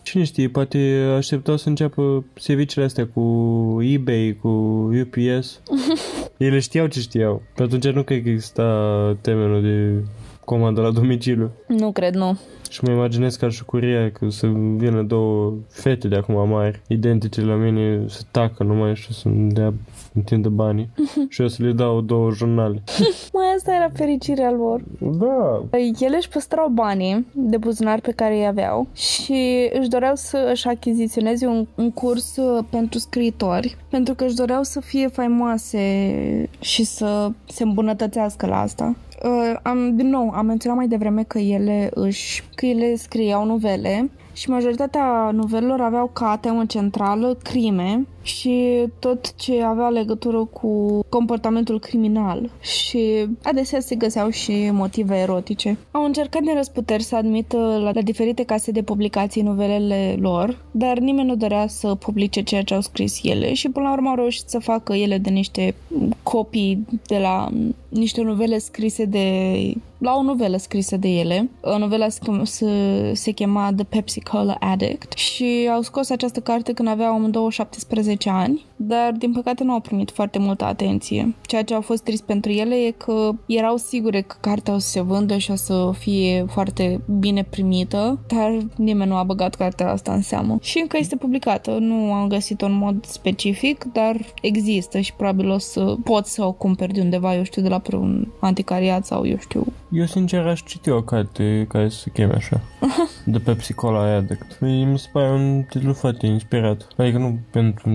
[0.02, 0.78] cine știe, poate
[1.16, 3.22] așteptau să înceapă serviciile astea cu
[3.80, 4.48] eBay, cu
[5.00, 5.60] UPS.
[6.36, 7.42] Ele știau ce știau.
[7.54, 10.04] Pe atunci nu cred că exista termenul de
[10.44, 11.50] comandă la domiciliu.
[11.66, 12.38] Nu cred, nu.
[12.72, 17.40] Și mă imaginez ca și curia că să vină două fete de acum mari, identice
[17.40, 19.74] la mine, să tacă numai și să-mi dea
[20.14, 20.88] întindă banii
[21.28, 22.82] și eu să le dau două jurnale.
[23.32, 24.82] Mai asta era fericirea lor.
[24.98, 25.62] Da.
[25.98, 30.68] Ele își păstrau banii de buzunar pe care îi aveau și își doreau să își
[30.68, 36.84] achiziționeze un, un curs uh, pentru scriitori, pentru că își doreau să fie faimoase și
[36.84, 38.94] să se îmbunătățească la asta.
[39.24, 44.10] Uh, am, din nou, am menționat mai devreme că ele își, că ele scriau novele
[44.32, 51.80] și majoritatea novelelor aveau ca temă centrală crime și tot ce avea legătură cu comportamentul
[51.80, 55.78] criminal și adesea se găseau și motive erotice.
[55.90, 60.98] Au încercat din răsputeri să admită la, la diferite case de publicații novelele lor, dar
[60.98, 64.14] nimeni nu dorea să publice ceea ce au scris ele și până la urmă au
[64.14, 65.74] reușit să facă ele de niște
[66.22, 67.48] copii de la
[67.88, 69.26] niște novele scrise de
[69.98, 71.50] la o novelă scrisă de ele.
[71.60, 72.66] Uh, novela se, se,
[73.14, 77.78] se chema The Pepsi Cola Addict și au scos această carte când aveau 27
[78.12, 81.34] 10 ani, dar din păcate nu au primit foarte multă atenție.
[81.46, 84.88] Ceea ce a fost trist pentru ele e că erau sigure că cartea o să
[84.88, 89.90] se vândă și o să fie foarte bine primită, dar nimeni nu a băgat cartea
[89.90, 90.58] asta în seamă.
[90.60, 95.58] Și încă este publicată, nu am găsit-o în mod specific, dar există și probabil o
[95.58, 99.38] să pot să o cumperi de undeva, eu știu, de la un anticariat sau eu
[99.38, 99.66] știu.
[99.90, 102.60] Eu sincer aș citi o carte care se cheme așa,
[103.24, 104.60] de pe Psicola Addict.
[104.60, 106.88] Mi se pare un titlu foarte inspirat.
[106.96, 107.88] Adică nu pentru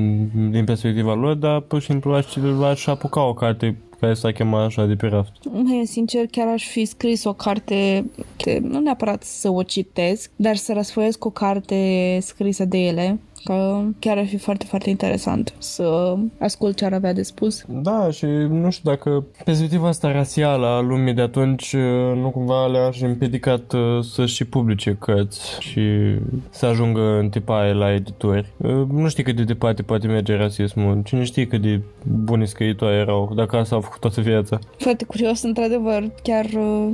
[0.52, 4.65] din perspectiva lor, dar pur și simplu aș, aș apuca o carte care s-a chemat
[4.65, 5.32] așa de pe raft.
[5.52, 8.06] Măi, sincer, chiar aș fi scris o carte,
[8.43, 13.82] de, nu neapărat să o citesc, dar să răsfoiesc o carte scrisă de ele că
[14.00, 17.64] chiar ar fi foarte, foarte interesant să ascult ce ar avea de spus.
[17.68, 21.82] Da, și nu știu dacă perspectiva asta rasială a lumii de atunci uh,
[22.16, 25.82] nu cumva le-aș împiedicat uh, să și publice cărți și
[26.50, 28.54] să ajungă în tipaie la editori.
[28.58, 31.02] Uh, nu știu cât de departe poate merge rasismul.
[31.04, 34.60] Cine știe cât de buni scriitori erau, dacă asta au făcut toată viața.
[34.78, 36.12] Foarte curios, într-adevăr.
[36.24, 36.46] Chiar,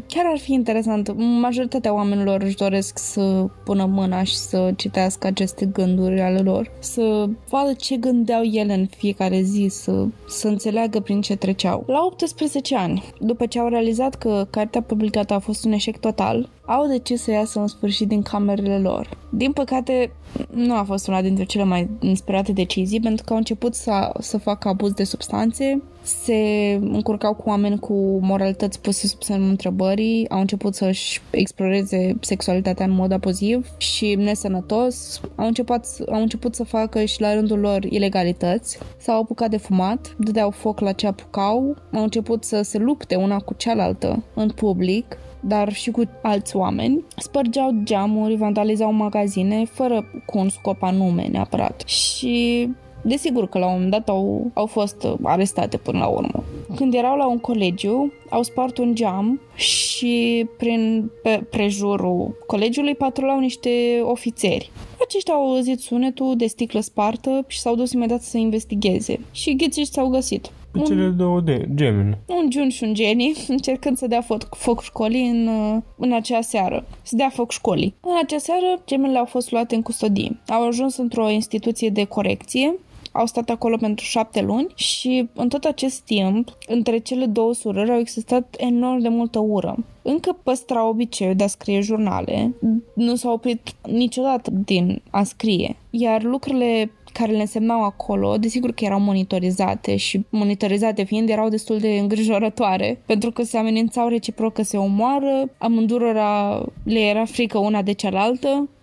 [0.08, 1.16] chiar ar fi interesant.
[1.42, 7.30] Majoritatea oamenilor își doresc să pună mâna și să citească aceste gânduri ale lor, să
[7.50, 11.84] vadă ce gândeau ele în fiecare zi, să, să înțeleagă prin ce treceau.
[11.88, 16.50] La 18 ani, după ce au realizat că cartea publicată a fost un eșec total,
[16.66, 19.18] au decis să iasă în sfârșit din camerele lor.
[19.30, 20.12] Din păcate,
[20.52, 24.38] nu a fost una dintre cele mai inspirate decizii, pentru că au început să, să
[24.38, 26.34] facă abuz de substanțe, se
[26.82, 32.92] încurcau cu oameni cu moralități puse sub semnul întrebării, au început să-și exploreze sexualitatea în
[32.92, 38.80] mod abuziv și nesănătos, au început, au început să facă și la rândul lor ilegalități,
[38.98, 43.40] s-au apucat de fumat, dădeau foc la ce apucau, au început să se lupte una
[43.40, 50.38] cu cealaltă în public, dar și cu alți oameni, spărgeau geamuri, vandalizau magazine, fără cu
[50.38, 51.82] un scop anume neapărat.
[51.86, 52.70] Și
[53.06, 56.44] Desigur că la un moment dat au, au fost arestate până la urmă.
[56.76, 63.40] Când erau la un colegiu, au spart un geam și prin pe prejurul colegiului patrulau
[63.40, 63.70] niște
[64.04, 64.72] ofițeri.
[65.02, 69.20] Aceștia au auzit sunetul de sticlă spartă și s-au dus imediat să investigheze.
[69.32, 70.52] Și ghițiști s-au găsit.
[70.72, 72.18] Pe un, cele două de gemeni.
[72.28, 75.50] Un Jun și un Jenny încercând să dea foc, foc școlii în,
[75.98, 76.86] în acea seară.
[77.02, 77.96] Să dea foc școlii.
[78.02, 80.40] În acea seară, gemenile au fost luate în custodie.
[80.48, 82.76] Au ajuns într-o instituție de corecție
[83.14, 87.92] au stat acolo pentru șapte luni și în tot acest timp, între cele două surori
[87.92, 89.78] au existat enorm de multă ură.
[90.02, 92.54] Încă păstra obiceiul de a scrie jurnale,
[92.94, 98.86] nu s-au oprit niciodată din a scrie, iar lucrurile care le însemnau acolo, desigur că
[98.86, 104.62] erau monitorizate și monitorizate fiind erau destul de îngrijorătoare, pentru că se amenințau reciproc că
[104.62, 108.70] se omoară, amândurora le era frică una de cealaltă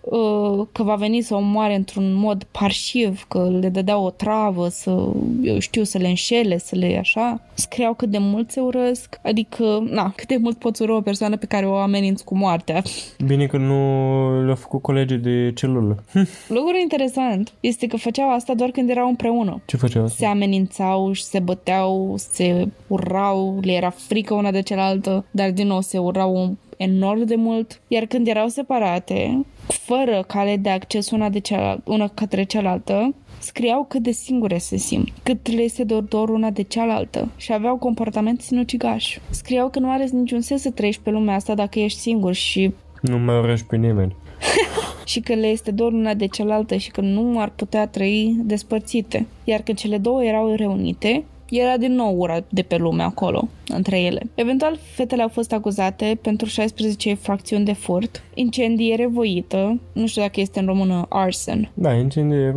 [0.71, 5.07] că va veni să o moare într-un mod parșiv, că le dădea o travă, să,
[5.41, 7.41] eu știu, să le înșele, să le așa.
[7.53, 11.37] Scriau cât de mult se urăsc, adică, na, cât de mult poți ură o persoană
[11.37, 12.83] pe care o ameninți cu moartea.
[13.25, 16.03] Bine că nu le-au făcut colegii de celulă.
[16.47, 19.61] Lucrul interesant este că făceau asta doar când erau împreună.
[19.65, 20.15] Ce făceau asta?
[20.17, 25.67] Se amenințau și se băteau, se urau, le era frică una de cealaltă, dar din
[25.67, 31.29] nou se urau enorm de mult, iar când erau separate, fără cale de acces una,
[31.29, 36.01] de cealaltă, una către cealaltă, scriau cât de singure se simt, cât le este dor,
[36.01, 39.17] dor una de cealaltă și aveau comportament sinucigaș.
[39.29, 42.73] Scriau că nu are niciun sens să trăiești pe lumea asta dacă ești singur și...
[43.01, 44.15] Nu mai urăști pe nimeni.
[45.05, 49.27] și că le este dor una de cealaltă și că nu ar putea trăi despărțite.
[49.43, 51.23] Iar când cele două erau reunite,
[51.59, 54.21] era din nou ura de pe lume acolo, între ele.
[54.35, 60.39] Eventual, fetele au fost acuzate pentru 16 infracțiuni de furt, incendiere voită, nu știu dacă
[60.39, 61.71] este în română arson.
[61.73, 62.55] Da, incendiere,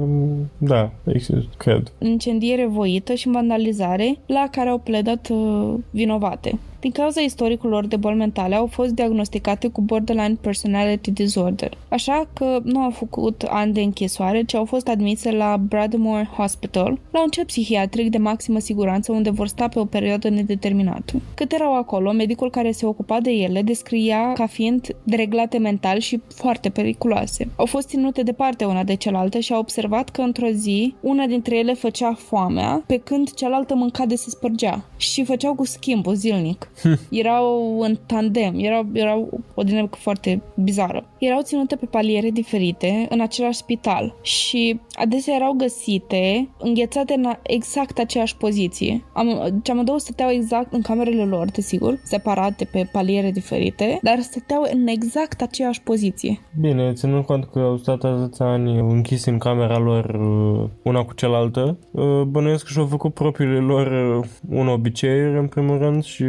[0.58, 1.92] da, există, cred.
[1.98, 6.58] Incendiere voită și vandalizare, la care au pledat uh, vinovate.
[6.84, 11.76] Din cauza istoricului de boli mentale, au fost diagnosticate cu borderline personality disorder.
[11.88, 16.98] Așa că nu au făcut ani de închisoare, ci au fost admise la Bradmore Hospital,
[17.10, 21.20] la un centru psihiatric de maximă siguranță unde vor sta pe o perioadă nedeterminată.
[21.34, 26.20] Cât erau acolo, medicul care se ocupa de ele descria ca fiind dereglate mental și
[26.28, 27.48] foarte periculoase.
[27.56, 31.56] Au fost ținute departe una de cealaltă și au observat că într-o zi una dintre
[31.56, 36.68] ele făcea foamea, pe când cealaltă mânca de se spărgea și făceau cu schimbul zilnic.
[37.10, 41.06] erau în tandem, erau, erau o dinamică foarte bizară.
[41.18, 47.98] Erau ținute pe paliere diferite în același spital și adesea erau găsite înghețate în exact
[47.98, 49.04] aceeași poziție.
[49.12, 54.86] Am, amândouă stăteau exact în camerele lor, desigur, separate pe paliere diferite, dar stăteau în
[54.86, 56.40] exact aceeași poziție.
[56.60, 61.14] Bine, ținând cont că au stat atâția ani închis în camera lor uh, una cu
[61.14, 66.24] cealaltă, uh, bănuiesc că și-au făcut propriile lor uh, un obicei, în primul rând, și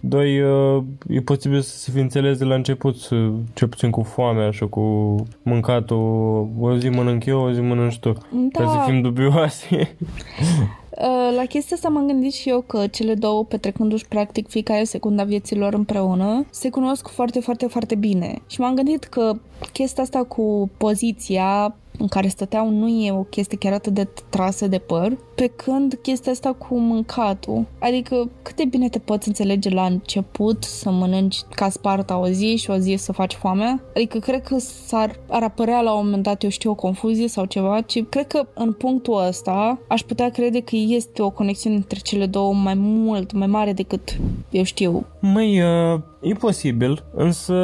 [0.00, 0.36] Doi,
[1.08, 2.96] e posibil să se fi înțeles de la început,
[3.54, 6.48] ce puțin cu foamea și cu mâncatul.
[6.60, 8.12] O zi mănânc eu, o zi mănânci tu.
[8.32, 8.64] Da.
[8.64, 9.96] Ca să fim dubioase.
[11.36, 15.24] La chestia asta m-am gândit și eu că cele două, petrecându-și practic fiecare secundă a
[15.24, 18.34] vieților împreună, se cunosc foarte, foarte, foarte bine.
[18.46, 19.32] Și m-am gândit că
[19.72, 24.66] chestia asta cu poziția în care stăteau nu e o chestie chiar atât de trasă
[24.66, 27.66] de păr, pe când chestia asta cu mâncatul.
[27.78, 32.56] Adică cât de bine te poți înțelege la început să mănânci ca sparta o zi
[32.56, 33.82] și o zi să faci foame?
[33.94, 37.44] Adică cred că s-ar ar apărea la un moment dat, eu știu, o confuzie sau
[37.44, 41.98] ceva, ci cred că în punctul ăsta aș putea crede că este o conexiune între
[41.98, 44.16] cele două mai mult, mai mare decât,
[44.50, 45.06] eu știu.
[45.20, 47.54] Măi, uh, e posibil, însă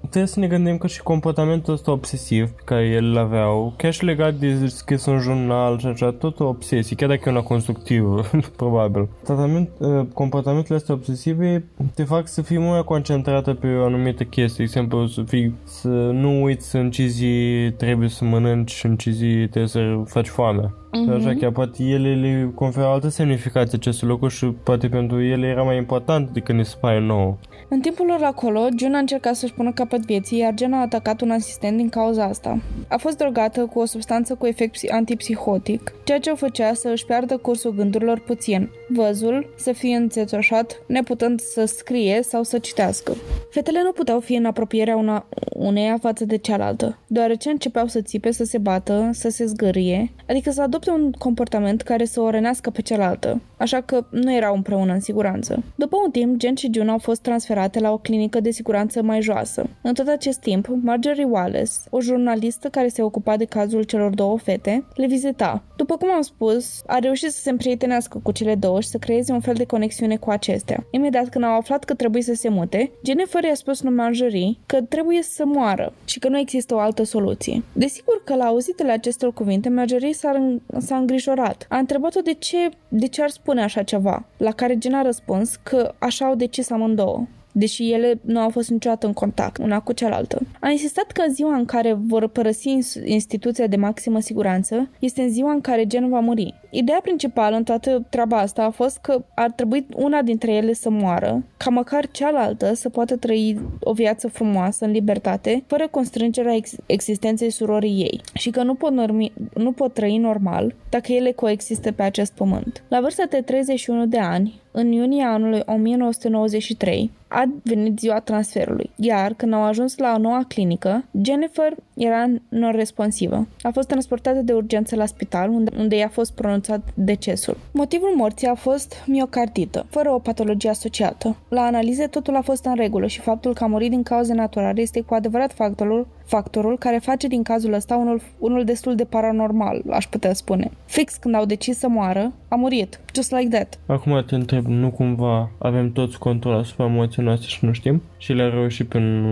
[0.00, 3.92] trebuie să ne gândim că și comportamentul ăsta obsesiv pe care el îl aveau, chiar
[3.92, 7.42] și legat de scris un jurnal și așa, tot o obsesie, chiar dacă e una
[7.42, 8.24] constructivă,
[8.56, 9.08] probabil.
[9.24, 14.56] Tratament, uh, comportamentele astea obsesive te fac să fii mult concentrată pe o anumită chestie,
[14.56, 18.96] de exemplu, să, fii, să nu uiți în ce zi trebuie să mănânci și în
[18.96, 20.74] ce zi trebuie să faci foame.
[20.92, 21.14] Mm-hmm.
[21.16, 25.62] Așa că poate ele le conferă altă semnificație aceste lucruri și poate pentru ele era
[25.62, 27.36] mai important decât ne se pare nouă.
[27.70, 31.20] În timpul lor acolo, June a încercat să-și pună capăt vieții, iar Jen a atacat
[31.20, 32.60] un asistent din cauza asta.
[32.88, 37.06] A fost drogată cu o substanță cu efect antipsihotic, ceea ce o făcea să își
[37.06, 43.12] piardă cursul gândurilor puțin, văzul să fie înțețoșat, neputând să scrie sau să citească.
[43.50, 48.30] Fetele nu puteau fi în apropierea una, uneia față de cealaltă, deoarece începeau să țipe,
[48.30, 52.70] să se bată, să se zgârie, adică să adopte un comportament care să o rănească
[52.70, 55.62] pe cealaltă, așa că nu erau împreună în siguranță.
[55.74, 59.20] După un timp, Jen și June au fost transferate la o clinică de siguranță mai
[59.22, 59.68] joasă.
[59.82, 64.38] În tot acest timp, Marjorie Wallace, o jurnalistă care se ocupa de cazul celor două
[64.38, 65.62] fete, le vizita.
[65.76, 69.32] După cum am spus, a reușit să se împrietenească cu cele două și să creeze
[69.32, 70.86] un fel de conexiune cu acestea.
[70.90, 74.80] Imediat când au aflat că trebuie să se mute, Jennifer i-a spus lui Marjorie că
[74.82, 77.62] trebuie să moară și că nu există o altă soluție.
[77.72, 81.66] Desigur că la auzitele acestor cuvinte, Marjorie s-a, s-a îngrijorat.
[81.68, 85.56] A întrebat-o de ce, de ce ar spune așa ceva, la care Jen a răspuns
[85.56, 87.26] că așa au decis amândouă
[87.58, 90.40] deși ele nu au fost niciodată în contact una cu cealaltă.
[90.60, 95.52] A insistat că ziua în care vor părăsi instituția de maximă siguranță este în ziua
[95.52, 96.54] în care Jen va muri.
[96.70, 100.90] Ideea principală în toată treaba asta a fost că ar trebui una dintre ele să
[100.90, 106.76] moară, ca măcar cealaltă să poată trăi o viață frumoasă, în libertate, fără constrângerea ex-
[106.86, 111.92] existenței surorii ei și că nu pot, normi- nu pot trăi normal dacă ele coexistă
[111.92, 112.82] pe acest pământ.
[112.88, 119.32] La vârsta de 31 de ani, în iunie anului 1993, a venit ziua transferului, iar
[119.32, 123.46] când au ajuns la o noua clinică, Jennifer era non-responsivă.
[123.62, 127.56] A fost transportată de urgență la spital, unde, unde i-a fost pronunțat decesul.
[127.72, 131.36] Motivul morții a fost miocardită, fără o patologie asociată.
[131.48, 134.80] La analize totul a fost în regulă și faptul că a murit din cauze naturale
[134.80, 139.82] este cu adevărat factorul factorul care face din cazul ăsta unul, unul destul de paranormal,
[139.90, 140.70] aș putea spune.
[140.84, 143.00] Fix când au decis să moară, a murit.
[143.14, 143.78] Just like that.
[143.86, 148.02] Acum te întreb, nu cumva avem toți control asupra emoției noastre și nu știm?
[148.18, 149.24] Și le-a reușit prin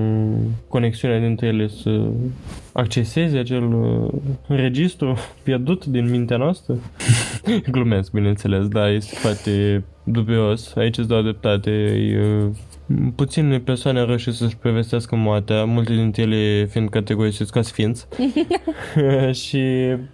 [0.69, 2.09] conexiunea dintre ele să
[2.73, 4.13] acceseze acel uh,
[4.47, 6.75] registru pierdut din mintea noastră?
[7.71, 10.75] Glumesc, bineînțeles, da, este foarte dubios.
[10.77, 11.71] Aici îți dau dreptate.
[11.71, 12.51] E, uh,
[13.15, 18.07] puține persoane au reușit să-și prevestească moartea, multe dintre ele fiind categorisiți ca sfinți.
[19.43, 19.59] și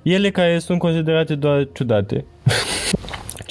[0.02, 2.24] ele care sunt considerate doar ciudate.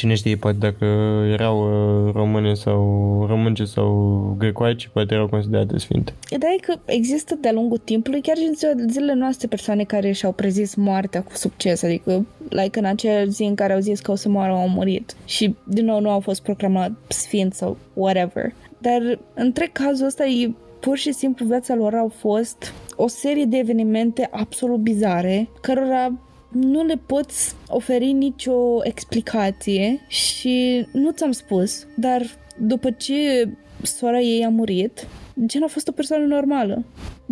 [0.01, 0.85] Cine știe, poate dacă
[1.31, 2.79] erau uh, române sau
[3.27, 6.13] românce sau grecoaici, poate erau considerate sfinte.
[6.29, 10.31] Ideea e că există de-a lungul timpului, chiar și în zilele noastre, persoane care și-au
[10.31, 14.15] prezis moartea cu succes, adică like în acea zi în care au zis că o
[14.15, 15.15] să moară, au murit.
[15.25, 18.53] Și, din nou, nu au fost proclamat sfint sau whatever.
[18.77, 23.57] Dar între cazul ăsta e pur și simplu viața lor au fost o serie de
[23.57, 26.11] evenimente absolut bizare, cărora
[26.51, 32.21] nu le poți oferi nicio explicație și nu ți-am spus, dar
[32.57, 33.49] după ce
[33.81, 35.07] sora ei a murit,
[35.45, 36.83] Gen a fost o persoană normală,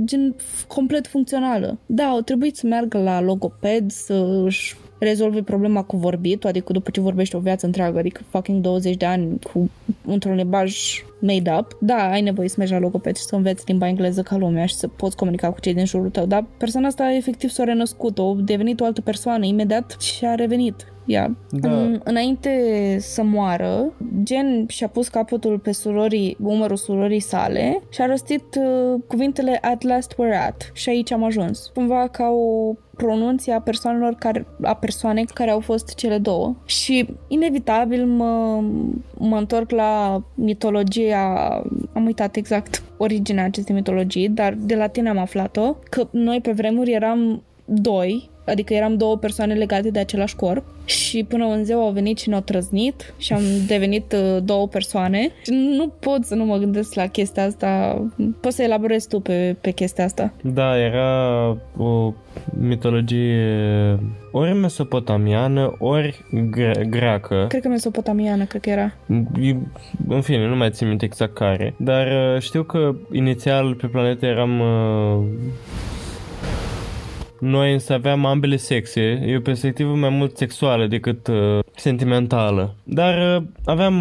[0.03, 0.35] gen
[0.67, 1.79] complet funcțională.
[1.85, 6.89] Da, au trebuit să meargă la logoped, să își rezolvi problema cu vorbitul, adică după
[6.89, 9.69] ce vorbești o viață întreagă, adică fucking 20 de ani cu
[10.05, 13.87] într-un limbaj made up, da, ai nevoie să mergi la logoped și să înveți limba
[13.87, 17.13] engleză ca lumea și să poți comunica cu cei din jurul tău, dar persoana asta
[17.13, 21.35] efectiv s-a renăscut, a devenit o altă persoană imediat și a revenit ea.
[21.49, 21.71] Da.
[21.71, 22.51] În, înainte
[22.99, 23.93] să moară,
[24.25, 29.83] Jen și-a pus capătul pe surorii, umărul surorii sale și a rostit uh, cuvintele At
[29.83, 30.71] last we're at.
[30.73, 31.71] Și aici am ajuns.
[31.73, 36.55] Cumva ca o pronunție a persoanelor care, a persoanei care au fost cele două.
[36.65, 38.63] Și inevitabil mă,
[39.17, 41.33] mă întorc la mitologia,
[41.93, 46.51] am uitat exact originea acestei mitologii, dar de la tine am aflat-o, că noi pe
[46.51, 51.83] vremuri eram doi adică eram două persoane legate de același corp și până în ziua
[51.83, 55.31] au venit și ne-au trăznit și am devenit uh, două persoane.
[55.41, 58.01] Și nu pot să nu mă gândesc la chestia asta.
[58.39, 60.33] Poți să elaborezi tu pe, pe chestia asta.
[60.41, 61.47] Da, era
[61.77, 62.13] o
[62.59, 63.99] mitologie
[64.31, 67.45] ori mesopotamiană, ori gre- greacă.
[67.47, 68.93] Cred că mesopotamiană, cred că era.
[70.07, 71.73] În fine, nu mai țin minte exact care.
[71.77, 75.23] Dar uh, știu că inițial pe planetă eram uh,
[77.39, 82.75] noi însă aveam ambele sexe, e o perspectivă mai mult sexuală decât uh, sentimentală.
[82.83, 83.95] Dar uh, aveam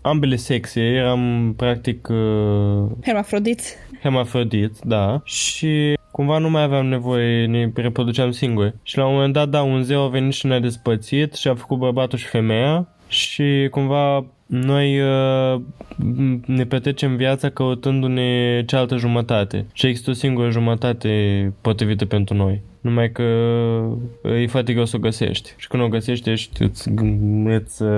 [0.00, 3.74] ambele sexe, eram practic uh, Hermafrodiți.
[4.02, 8.74] hermafrodit, da, și cumva nu mai aveam nevoie, ne reproduceam singuri.
[8.82, 11.54] Și la un moment dat, da, un zeu a venit și ne-a despățit și a
[11.54, 15.60] făcut bărbatul și femeia și cumva noi uh,
[16.46, 22.62] ne petrecem viața căutându-ne cealaltă jumătate și există o singură jumătate potrivită pentru noi.
[22.80, 23.22] Numai că
[24.22, 25.54] e foarte greu să o găsești.
[25.56, 26.88] Și când o găsești, ești, îți,
[27.44, 27.88] îți uh,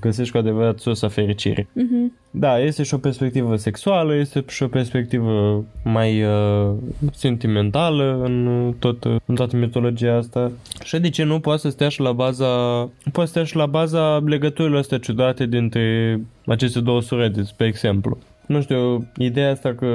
[0.00, 1.64] găsești cu adevărat sursa fericirii.
[1.64, 2.20] Mm-hmm.
[2.30, 6.72] Da, este și o perspectivă sexuală, este și o perspectivă mai uh,
[7.12, 10.52] sentimentală în, tot, în toată mitologia asta.
[10.84, 12.46] Și de ce nu poate să stea și la baza
[13.12, 15.89] poate să stea și la baza legăturilor astea ciudate dintre
[16.46, 18.18] aceste două surete, pe exemplu.
[18.50, 19.86] Nu știu, ideea asta că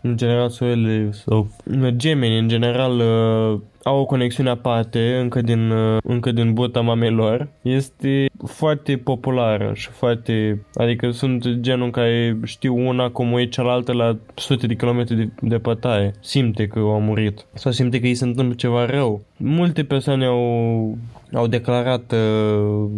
[0.00, 1.48] în general soarele sau
[1.96, 7.48] gemenii în general uh, au o conexiune aparte încă din, uh, încă din bota mamelor
[7.62, 13.92] este foarte populară și foarte, adică sunt genul în care știu una cum e cealaltă
[13.92, 16.10] la sute de kilometri de, de pătaie.
[16.20, 19.22] Simte că au murit sau simte că îi se întâmplă ceva rău.
[19.36, 20.98] Multe persoane au,
[21.32, 22.88] au declarat uh,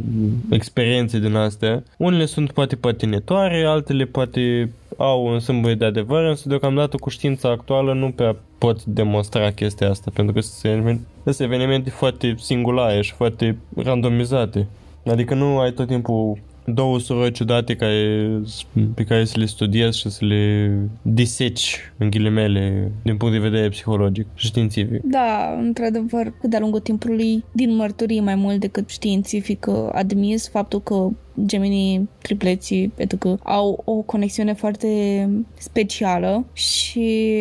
[0.51, 1.83] experiențe din astea.
[1.97, 7.51] Unele sunt poate patinetoare, altele poate au un sâmbure de adevăr, însă deocamdată cu știința
[7.51, 13.59] actuală nu prea pot demonstra chestia asta, pentru că sunt evenimente foarte singulare și foarte
[13.77, 14.67] randomizate.
[15.07, 18.29] Adică nu ai tot timpul două surori ciudate care,
[18.95, 23.69] pe care să le studiezi și să le diseci, în ghilimele, din punct de vedere
[23.69, 25.01] psihologic și științific.
[25.03, 31.09] Da, într-adevăr, de-a lungul timpului, din mărturii mai mult decât științific admis, faptul că
[31.47, 34.89] gemenii, tripleții, pentru că au o conexiune foarte
[35.59, 37.41] specială și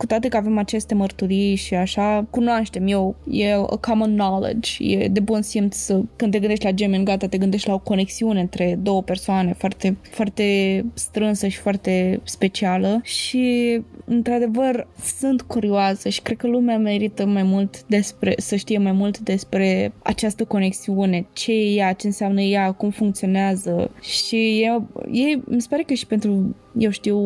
[0.00, 5.08] cu toate că avem aceste mărturii și așa, cunoaștem eu, e a common knowledge, e
[5.08, 8.40] de bun simț să, când te gândești la gemeni, gata, te gândești la o conexiune
[8.40, 10.44] între două persoane foarte, foarte
[10.94, 14.86] strânsă și foarte specială și, într-adevăr,
[15.18, 19.92] sunt curioasă și cred că lumea merită mai mult despre, să știe mai mult despre
[20.02, 24.82] această conexiune, ce e ea, ce înseamnă ea, cum funcționează și e,
[25.20, 27.18] e, mi se pare că și pentru eu știu,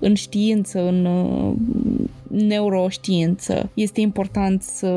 [0.00, 1.52] în știință, în uh,
[2.30, 3.70] neuroștiință.
[3.74, 4.88] Este important să...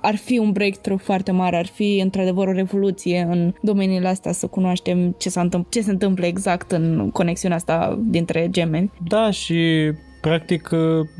[0.00, 4.46] Ar fi un breakthrough foarte mare, ar fi într-adevăr o revoluție în domeniile astea să
[4.46, 8.92] cunoaștem ce, s-a întâmpl- ce se întâmplă exact în conexiunea asta dintre gemeni.
[9.08, 10.70] Da, și practic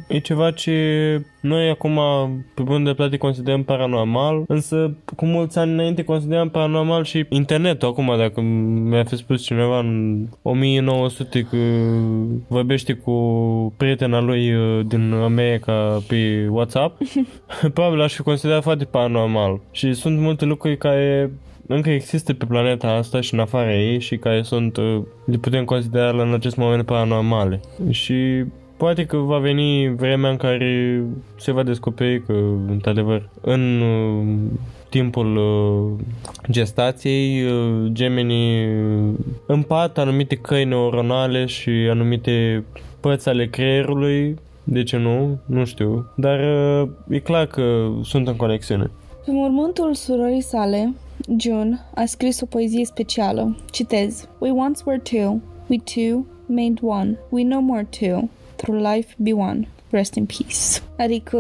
[0.09, 0.77] e ceva ce
[1.41, 2.01] noi acum
[2.55, 7.89] pe bun de plate considerăm paranormal, însă cu mulți ani înainte consideram paranormal și internetul
[7.89, 11.57] acum, dacă mi-a fi spus cineva în 1900 că
[12.49, 13.13] vorbește cu
[13.77, 17.03] prietena lui uh, din America pe WhatsApp,
[17.75, 19.61] probabil aș fi considerat foarte paranormal.
[19.71, 21.31] Și sunt multe lucruri care
[21.67, 25.65] încă există pe planeta asta și în afara ei și care sunt, uh, le putem
[25.65, 27.61] considera în acest moment paranormale.
[27.91, 28.45] Și
[28.79, 31.03] Poate că va veni vremea în care
[31.37, 32.33] se va descoperi că,
[32.69, 34.37] într-adevăr, în uh,
[34.89, 36.05] timpul uh,
[36.51, 38.69] gestației, uh, gemenii
[39.47, 42.65] împart anumite căi neuronale și anumite
[43.01, 45.39] părți ale creierului, de ce nu?
[45.47, 46.07] Nu știu.
[46.17, 46.41] Dar
[47.09, 48.91] e clar că sunt în conexiune.
[49.25, 50.95] Pe mormântul surorii sale,
[51.39, 53.57] June a scris o poezie specială.
[53.71, 54.29] Citez.
[54.39, 59.33] We once were two, we two made one, we no more two, through life be
[59.33, 59.69] one.
[59.91, 60.81] Rest in peace.
[60.99, 61.39] Adică,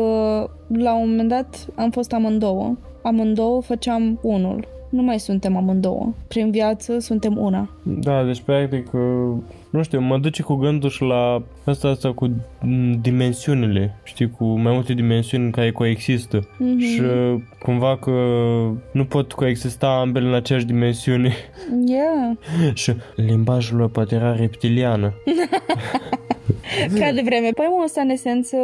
[0.68, 2.76] la un moment dat, am fost amândouă.
[3.02, 4.68] Amândouă făceam unul.
[4.88, 6.14] Nu mai suntem amândouă.
[6.28, 7.70] Prin viață suntem una.
[7.82, 8.90] Da, deci practic,
[9.70, 12.30] nu știu, mă duce cu gândul și la asta, asta cu
[13.00, 16.94] dimensiunile, știi, cu mai multe dimensiuni care coexistă mm-hmm.
[16.94, 17.02] și
[17.62, 18.10] cumva că
[18.92, 21.32] nu pot coexista ambele în aceeași dimensiune.
[21.86, 22.36] Yeah.
[22.80, 25.12] și limbajul lor poate era reptiliană.
[26.98, 27.50] Ca de vreme.
[27.50, 28.56] Poemul ăsta, în esență,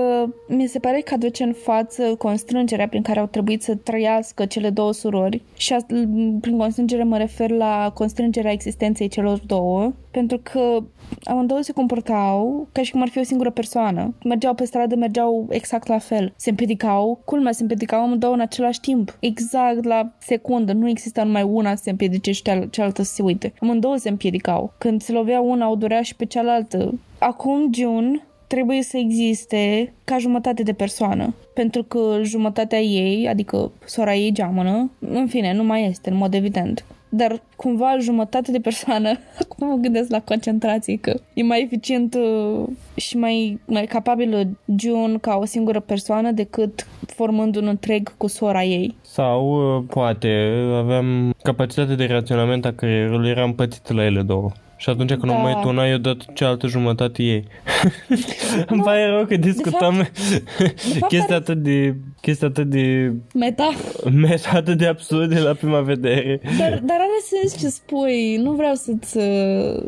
[0.48, 4.70] mi se pare că aduce în față constrângerea prin care au trebuit să trăiască cele
[4.70, 5.78] două surori și a,
[6.40, 10.82] prin constrângere mă refer la constrângerea existenței celor două, pentru că
[11.24, 14.14] amândouă se comportau ca și cum ar fi o singură persoană.
[14.24, 16.32] Mergeau pe stradă, mergeau exact la fel.
[16.36, 19.16] Se împiedicau, culmea, se împiedicau amândouă în același timp.
[19.20, 20.72] Exact la secundă.
[20.72, 23.52] Nu exista numai una să se împiedice și cealaltă să se uite.
[23.60, 24.72] Amândouă se împiedicau.
[24.78, 26.94] Când se lovea una, o durea și pe cealaltă
[27.26, 31.34] acum June trebuie să existe ca jumătate de persoană.
[31.54, 36.34] Pentru că jumătatea ei, adică sora ei geamănă, în fine, nu mai este, în mod
[36.34, 36.84] evident.
[37.08, 39.08] Dar cumva jumătate de persoană,
[39.40, 42.66] acum mă gândesc la concentrație, că e mai eficient uh,
[42.96, 44.48] și mai, mai capabilă
[44.78, 48.96] June ca o singură persoană decât formând un întreg cu sora ei.
[49.00, 50.28] Sau uh, poate
[50.74, 54.50] aveam capacitatea de raționament a creierului era împățită la ele două
[54.84, 55.38] Și atunci când Da.
[55.38, 57.44] o mai tu una, eu dat cealaltă jumătate ei.
[58.66, 63.70] Îmi pare rău că discutăm fapt chestia are- atât de, chestia atât de Meta.
[64.10, 66.40] meta, atât de absurde la prima vedere.
[66.58, 68.36] Dar, dar are sens ce spui.
[68.36, 69.82] Nu vreau să-ți uh,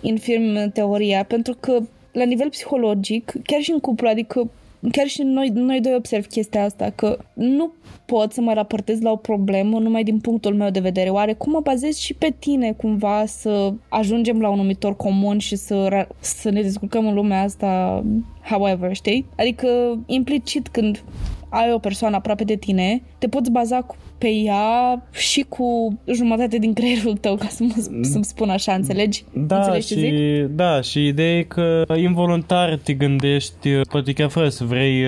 [0.00, 1.78] infirm teoria, pentru că
[2.12, 4.50] la nivel psihologic, chiar și în cuplu, adică
[4.90, 7.72] chiar și noi, noi doi observ chestia asta, că nu
[8.04, 11.08] pot să mă raportez la o problemă numai din punctul meu de vedere.
[11.08, 15.56] Oare cum mă bazez și pe tine cumva să ajungem la un numitor comun și
[15.56, 18.02] să, ra- să ne descurcăm în lumea asta
[18.50, 19.26] however, știi?
[19.36, 21.02] Adică implicit când
[21.48, 26.58] ai o persoană aproape de tine, te poți baza cu- pe ea și cu jumătate
[26.58, 27.72] din creierul tău, ca să mă,
[28.02, 29.24] să-mi spun așa, înțelegi?
[29.32, 30.08] Da, înțelegi ce zic?
[30.14, 35.02] și, da, și ideea e că involuntar te gândești, poate chiar fără să vrei,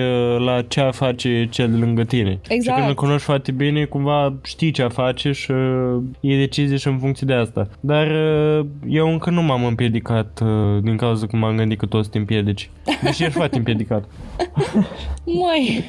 [0.45, 2.39] la ce ar face cel de lângă tine.
[2.45, 2.77] Și Exact.
[2.77, 6.87] când îl cunoști foarte bine, cumva știi ce ar face și uh, iei decizii și
[6.87, 7.69] în funcție de asta.
[7.79, 12.09] Dar uh, eu încă nu m-am împiedicat uh, din cauza că m-am gândit că toți
[12.09, 12.69] te împiedici.
[13.03, 14.03] Deși ești foarte împiedicat.
[15.39, 15.83] Măi,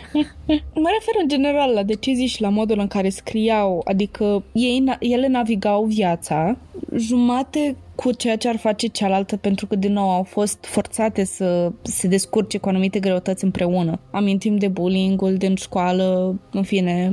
[0.74, 4.98] mă refer în general la decizii și la modul în care scriau, adică ei, na-
[4.98, 6.56] ele navigau viața
[6.96, 11.72] jumate cu ceea ce ar face cealaltă, pentru că, din nou, au fost forțate să
[11.82, 14.00] se descurce cu anumite greutăți împreună.
[14.10, 17.10] Amintim de bullying-ul din școală, în fine,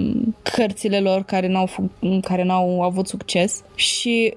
[0.56, 4.34] cărțile lor care n-au, fu- care n-au avut succes și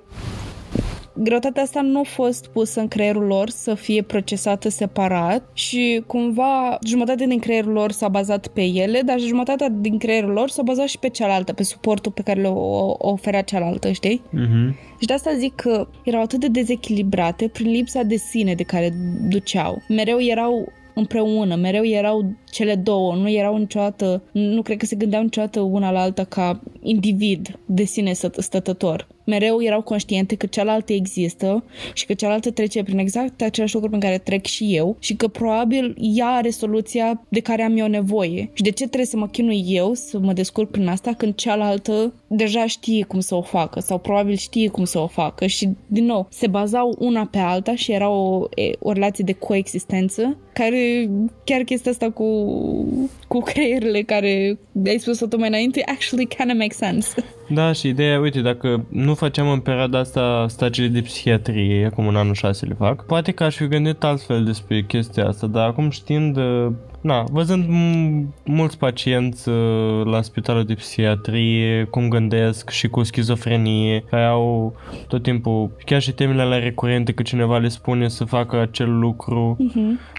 [1.23, 6.79] greutatea asta nu a fost pusă în creierul lor să fie procesată separat și cumva
[6.87, 10.87] jumătate din creierul lor s-a bazat pe ele, dar jumătatea din creierul lor s-a bazat
[10.89, 14.23] și pe cealaltă, pe suportul pe care le o- o oferea cealaltă, știi?
[14.31, 14.77] Mhm.
[15.01, 18.93] Și de asta zic că erau atât de dezechilibrate prin lipsa de sine de care
[19.29, 19.83] duceau.
[19.89, 25.23] Mereu erau împreună, mereu erau cele două, nu erau niciodată, nu cred că se gândeau
[25.23, 29.07] niciodată una la alta ca individ de sine stă- stătător.
[29.31, 34.09] Mereu erau conștiente că cealaltă există și că cealaltă trece prin exact același lucruri prin
[34.09, 38.51] care trec și eu și că probabil ea are soluția de care am eu nevoie.
[38.53, 42.12] Și de ce trebuie să mă chinui eu să mă descurc prin asta când cealaltă
[42.26, 46.05] deja știe cum să o facă sau probabil știe cum să o facă și din
[46.05, 51.11] nou se bazau una pe alta și era o, e, o relație de coexistență care
[51.45, 52.26] chiar chestia asta cu,
[53.28, 57.14] cu creierile care ai spus-o tu mai înainte actually kind of make sense.
[57.53, 62.16] Da, și ideea, uite, dacă nu făceam în perioada asta stagiile de psihiatrie, acum în
[62.16, 65.90] anul 6 le fac, poate că aș fi gândit altfel despre chestia asta, dar acum
[65.90, 66.66] știind, uh,
[67.01, 74.05] na, văzând m- mulți pacienți uh, la spitalul de psihiatrie, cum gândesc și cu schizofrenie,
[74.11, 74.74] care au
[75.09, 79.57] tot timpul, chiar și temele alea recurente că cineva le spune să facă acel lucru,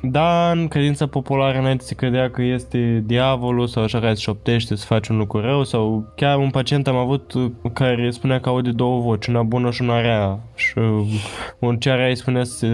[0.01, 4.75] da, în credința populară înainte se credea că este diavolul sau așa care îți șoptește
[4.75, 8.49] să faci un lucru rău sau chiar un pacient am avut uh, care spunea că
[8.49, 10.39] aude două voci, una bună și una rea.
[10.55, 11.07] Și uh,
[11.59, 12.67] un cea rea îi spunea să,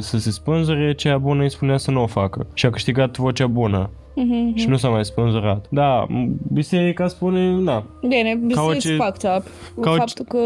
[0.00, 2.46] să se spânzure, cea bună îi spunea să nu o facă.
[2.54, 4.56] Și a câștigat vocea bună Mhm.
[4.56, 5.66] și nu s-a mai spânzurat.
[5.70, 9.44] Da, m- biserica spune, da, Bine, Ca ca orice- it's fucked up.
[9.82, 10.38] ca orice- Faptul că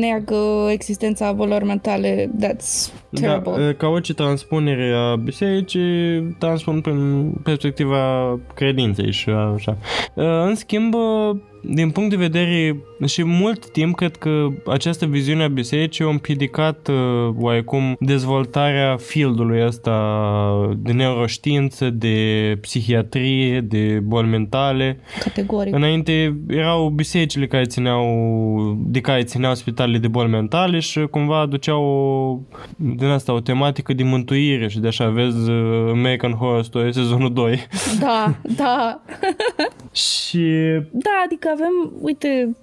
[0.00, 0.36] neagă
[0.70, 3.64] existența bolilor mentale, that's terrible.
[3.66, 9.76] Da, ca orice transpunere a bisericii, transpun prin perspectiva credinței și așa.
[10.46, 10.94] În schimb,
[11.62, 16.88] din punct de vedere și mult timp cred că această viziune a bisericii a împiedicat
[16.88, 19.94] uh, oarecum dezvoltarea fieldului ăsta
[20.76, 25.00] de neuroștiință, de psihiatrie, de boli mentale.
[25.22, 25.74] Categoric.
[25.74, 28.04] Înainte erau bisericile care țineau,
[28.78, 32.38] de care țineau spitalele de boli mentale și cumva aduceau o,
[32.76, 37.32] din asta o tematică de mântuire și de așa vezi uh, American Horror Story sezonul
[37.32, 37.66] 2.
[38.00, 39.02] Da, da.
[39.92, 40.44] și
[40.90, 42.56] Da, adică avem, uite,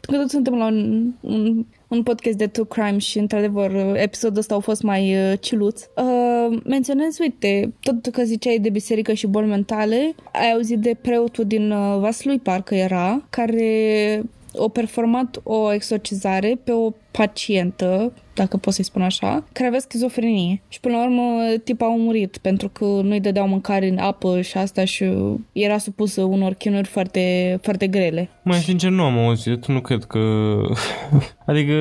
[0.00, 4.54] că tot suntem la un, un, un podcast de true crime și, într-adevăr, episodul ăsta
[4.54, 5.82] a fost mai uh, ciluț.
[5.96, 11.44] Uh, menționez, uite, tot că ziceai de biserică și boli mentale, ai auzit de preotul
[11.44, 14.22] din uh, Vaslui, parcă era, care
[14.60, 20.62] a performat o exorcizare pe o pacientă, dacă pot să-i spun așa, care avea schizofrenie.
[20.68, 24.56] Și până la urmă tipa a murit pentru că nu-i dădeau mâncare în apă și
[24.56, 25.04] asta și
[25.52, 28.28] era supusă unor chinuri foarte, foarte grele.
[28.42, 30.18] mai sincer nu am auzit, nu cred că...
[31.46, 31.72] adică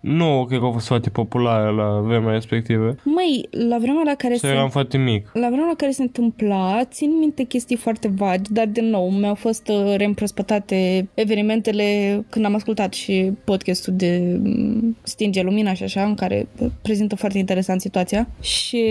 [0.00, 2.94] nu cred că a fost foarte populară la vremea respectivă.
[3.04, 4.52] Măi, la vremea la care Să se...
[4.52, 5.30] eram foarte mic.
[5.32, 9.34] La vremea la care se întâmpla, țin minte chestii foarte vagi, dar din nou mi-au
[9.34, 16.04] fost uh, reîmprospătate evenimentele când am ascultat și podcastul de mm, Stinge lumina și așa,
[16.04, 16.46] în care
[16.82, 18.28] prezintă foarte interesant situația.
[18.40, 18.84] Și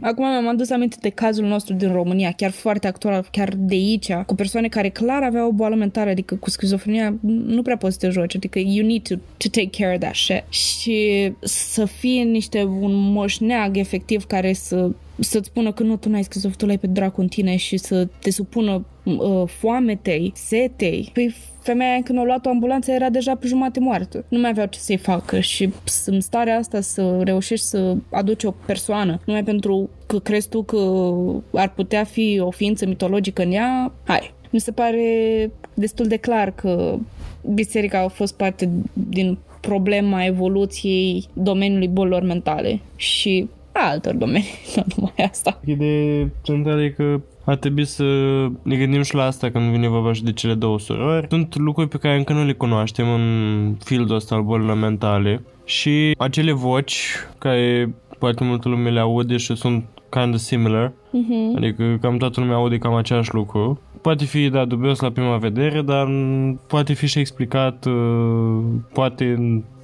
[0.00, 4.12] acum mi-am adus aminte de cazul nostru din România, chiar foarte actual, chiar de aici,
[4.12, 7.14] cu persoane care clar aveau o boală mentală, adică cu schizofrenia
[7.46, 10.14] nu prea poți să te joci, adică you need to, to take care of that
[10.14, 10.44] shit.
[10.48, 16.22] Și să fie niște un moșneag efectiv care să să-ți spună că nu, tu n-ai
[16.22, 21.10] scris tu l-ai pe dracu în tine și să te supună uh, foametei, setei.
[21.12, 24.24] Păi femeia când a luat o ambulanță era deja pe jumate moartă.
[24.28, 25.72] Nu mai aveau ce să-i facă și
[26.06, 31.12] în starea asta să reușești să aduci o persoană numai pentru că crezi tu că
[31.52, 34.34] ar putea fi o ființă mitologică în ea, hai.
[34.50, 36.98] Mi se pare destul de clar că
[37.54, 43.48] biserica a fost parte din problema evoluției domeniului bolilor mentale și
[43.78, 45.60] a altor domenii, nu numai asta.
[45.64, 48.04] Ideea centrală e că ar trebui să
[48.62, 51.26] ne gândim și la asta când vine vorba și de cele două surori.
[51.30, 56.14] Sunt lucruri pe care încă nu le cunoaștem în fieldul ăsta al bolilor mentale și
[56.18, 57.06] acele voci
[57.38, 61.56] care poate multă lume le aude și sunt kind of similar, uh-huh.
[61.56, 63.80] adică cam toată lumea aude cam același lucru.
[64.02, 66.08] Poate fi, da, dubios la prima vedere, dar
[66.66, 69.38] poate fi și explicat, uh, poate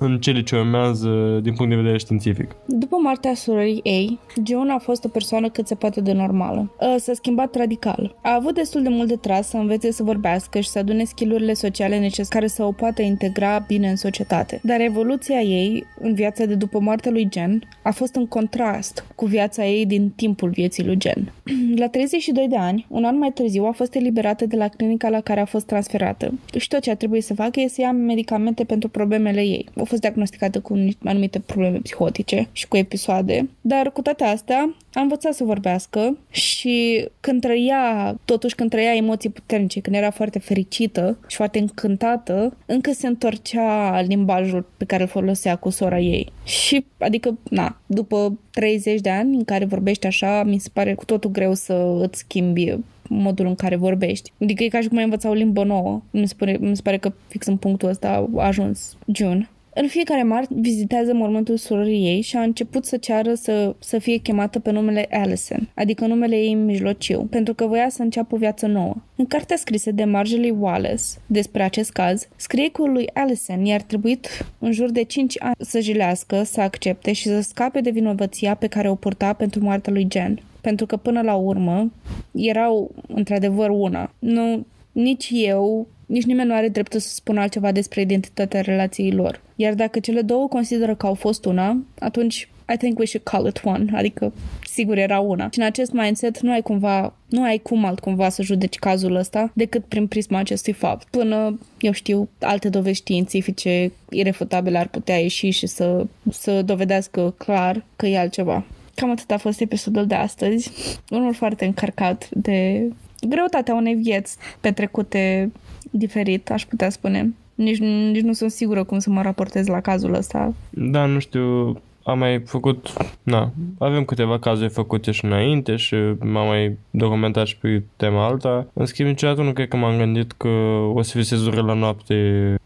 [0.05, 2.57] în, în cele ce urmează din punct de vedere științific.
[2.67, 6.71] După moartea surorii ei, Joan a fost o persoană cât se poate de normală.
[6.81, 8.17] Uh, s-a schimbat radical.
[8.23, 11.55] A avut destul de mult de tras să învețe să vorbească și să adune skillurile
[11.55, 14.61] sociale necesare care să o poată integra bine în societate.
[14.63, 19.27] Dar evoluția ei în viața de după moartea lui Jen a fost în contrast cu
[19.27, 21.33] viața ei din timpul vieții lui Jen.
[21.83, 25.21] La 32 de ani, un an mai târziu, a fost eliberată de la clinica la
[25.21, 26.35] care a fost transferată.
[26.57, 29.69] Și tot ce a trebuit să facă este să ia medicamente pentru problemele ei.
[29.77, 35.01] A fost diagnosticată cu anumite probleme psihotice și cu episoade, dar cu toate astea a
[35.01, 41.19] învățat să vorbească și când trăia, totuși când trăia emoții puternice, când era foarte fericită
[41.27, 46.33] și foarte încântată, încă se întorcea limbajul pe care îl folosea cu sora ei.
[46.45, 51.05] Și, adică, na, după 30 de ani în care vorbești așa, mi se pare cu
[51.05, 52.77] totul greu să îți schimbi
[53.09, 54.33] modul în care vorbești.
[54.41, 56.03] Adică e ca și cum ai învăța o limbă nouă.
[56.11, 59.49] Mi se pare, mi se pare că fix în punctul ăsta a ajuns June.
[59.77, 64.17] În fiecare mart vizitează mormântul surorii ei și a început să ceară să, să fie
[64.17, 68.67] chemată pe numele Allison, adică numele ei mijlociu, pentru că voia să înceapă o viață
[68.67, 68.95] nouă.
[69.17, 74.29] În cartea scrisă de Marjorie Wallace despre acest caz, scrie că lui Allison i-ar trebuit
[74.59, 78.67] în jur de 5 ani să jilească, să accepte și să scape de vinovăția pe
[78.67, 80.41] care o purta pentru moartea lui Jen.
[80.61, 81.93] Pentru că până la urmă
[82.33, 84.11] erau într-adevăr una.
[84.19, 89.41] Nu, nici eu, nici nimeni nu are dreptul să spună altceva despre identitatea relației lor.
[89.57, 93.47] Iar dacă cele două consideră că au fost una, atunci I think we should call
[93.47, 94.33] it one, adică
[94.67, 95.49] sigur era una.
[95.53, 99.53] Și în acest mindset nu ai cumva, nu ai cum altcumva să judeci cazul ăsta
[99.55, 101.07] decât prin prisma acestui fapt.
[101.11, 107.85] Până, eu știu, alte dovezi științifice irefutabile ar putea ieși și să, să dovedească clar
[107.97, 108.65] că e altceva.
[108.95, 110.71] Cam atât a fost episodul de astăzi.
[111.11, 112.89] Unul foarte încărcat de
[113.29, 115.53] greutatea unei vieți petrecute
[115.91, 117.35] diferit, aș putea spune.
[117.55, 120.55] Nici, nici nu sunt sigură cum să mă raportez la cazul ăsta.
[120.71, 126.47] Da, nu știu, am mai făcut, na, avem câteva cazuri făcute și înainte și m-am
[126.47, 128.67] mai documentat și pe tema alta.
[128.73, 130.49] În schimb, niciodată nu cred că m-am gândit că
[130.95, 132.15] o să fie sezură la noapte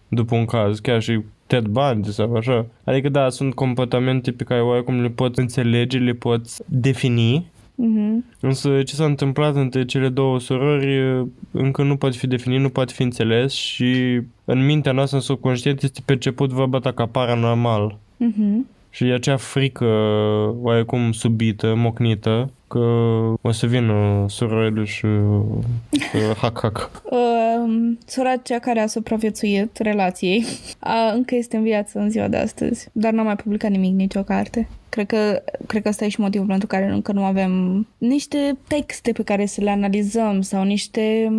[0.09, 2.67] după un caz, chiar și Ted Bundy sau așa.
[2.85, 8.37] Adică da, sunt comportamente pe care oarecum le pot înțelege, le pot defini, Uh-huh.
[8.41, 12.93] Însă ce s-a întâmplat între cele două surori încă nu poate fi definit, nu poate
[12.93, 17.99] fi înțeles și în mintea noastră, în subconștient, este perceput vorba ta ca paranormal.
[18.25, 18.77] Uh-huh.
[18.91, 19.85] Și e acea frică
[20.61, 22.79] oarecum subită, mocnită, că
[23.41, 27.03] o să vină surorile și uh, hac, hac.
[27.05, 30.45] Uh, sora cea care a supraviețuit relației
[30.79, 34.23] a, încă este în viață în ziua de astăzi, dar n-a mai publicat nimic, nicio
[34.23, 34.69] carte.
[34.89, 39.13] Cred că, cred că ăsta e și motivul pentru care încă nu avem niște texte
[39.13, 41.33] pe care să le analizăm sau niște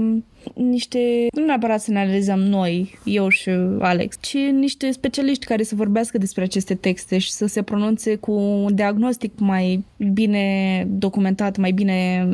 [0.54, 5.76] niște, nu neapărat să ne analizăm noi, eu și Alex, ci niște specialiști care să
[5.76, 9.84] vorbească despre aceste texte și să se pronunțe cu un diagnostic mai
[10.14, 12.28] bine documentat, mai bine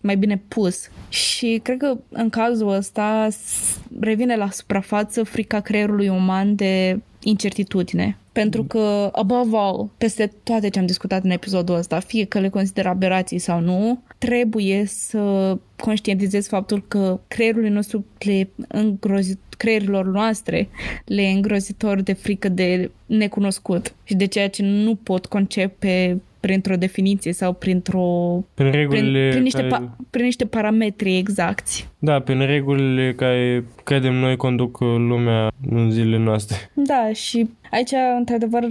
[0.00, 0.88] mai bine pus.
[1.08, 3.28] Și cred că în cazul ăsta
[4.00, 8.16] revine la suprafață frica creierului uman de incertitudine.
[8.32, 12.48] Pentru că, above all, peste toate ce am discutat în episodul ăsta, fie că le
[12.48, 20.68] consider aberații sau nu, trebuie să conștientizez faptul că creierul nostru le îngrozit, creierilor noastre
[21.04, 26.76] le e îngrozitor de frică de necunoscut și de ceea ce nu pot concepe printr-o
[26.76, 28.38] definiție sau printr-o...
[28.54, 29.68] Prin regulile Prin, prin, niște, care...
[29.68, 31.86] pa, prin niște parametri exacti.
[31.98, 36.56] Da, prin regulile care credem noi conduc lumea în zilele noastre.
[36.74, 38.66] Da, și aici, într-adevăr,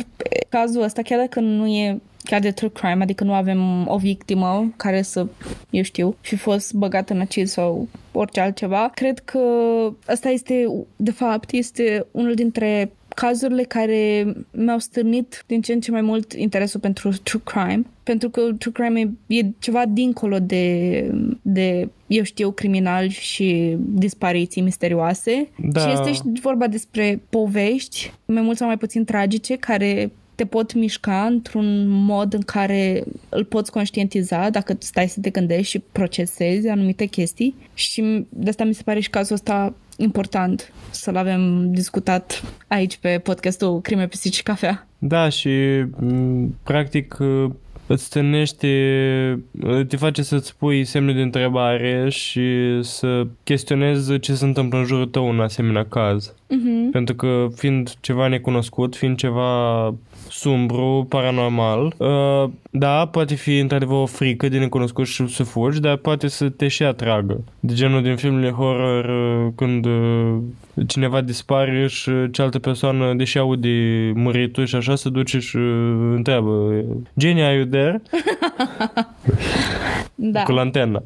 [0.50, 4.74] cazul ăsta, chiar dacă nu e chiar de true crime, adică nu avem o victimă
[4.76, 5.28] care să,
[5.70, 9.40] eu știu, fi fost băgată în acid sau orice altceva, cred că
[10.06, 10.66] asta este,
[10.96, 16.34] de fapt, este unul dintre cazurile care mi-au stârnit din ce în ce mai mult
[16.34, 22.24] interesul pentru true crime, pentru că true crime e, e ceva dincolo de, de, eu
[22.24, 25.80] știu, criminali și dispariții misterioase Da.
[25.80, 30.74] și este și vorba despre povești, mai mult sau mai puțin tragice, care te pot
[30.74, 36.68] mișca într-un mod în care îl poți conștientiza dacă stai să te gândești și procesezi
[36.68, 42.44] anumite chestii și de asta mi se pare și cazul ăsta important să-l avem discutat
[42.68, 44.88] aici pe podcastul Crime, Pisici și Cafea.
[44.98, 45.50] Da, și
[46.00, 47.18] m, practic
[47.88, 48.68] îți stârnește,
[49.88, 55.06] te face să-ți pui semne de întrebare și să chestionezi ce se întâmplă în jurul
[55.06, 56.34] tău în asemenea caz.
[56.34, 56.92] Uh-huh.
[56.92, 59.94] Pentru că fiind ceva necunoscut, fiind ceva
[60.32, 65.96] sumbru, paranormal, uh, da, poate fi într-adevăr o frică de necunoscut și să fugi, dar
[65.96, 67.44] poate să te și atragă.
[67.60, 70.38] De genul din filmele horror uh, când uh,
[70.88, 76.84] cineva dispare și cealaltă persoană, deși aude muritul și așa, se duce și uh, întreabă
[77.18, 78.02] Jenny, are you there?
[80.24, 80.44] Da.
[80.44, 81.02] Cu lantena.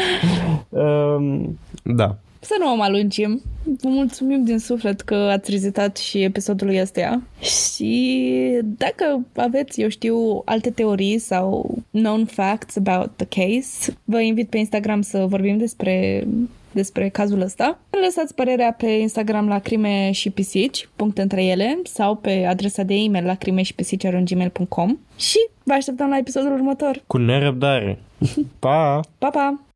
[0.68, 2.16] um, da.
[2.48, 3.42] Să nu o mai lungim.
[3.62, 7.22] Vă mulțumim din suflet că ați vizitat și episodul ăsta.
[7.40, 14.48] Și dacă aveți, eu știu, alte teorii sau known facts about the case, vă invit
[14.48, 16.26] pe Instagram să vorbim despre
[16.72, 17.78] despre cazul ăsta.
[18.04, 22.94] Lăsați părerea pe Instagram la crime și pisici, punct între ele, sau pe adresa de
[22.94, 27.02] e-mail la crime și pisici.gmail.com și vă așteptăm la episodul următor.
[27.06, 27.98] Cu nerăbdare.
[28.58, 29.00] Pa!
[29.18, 29.67] Pa, pa!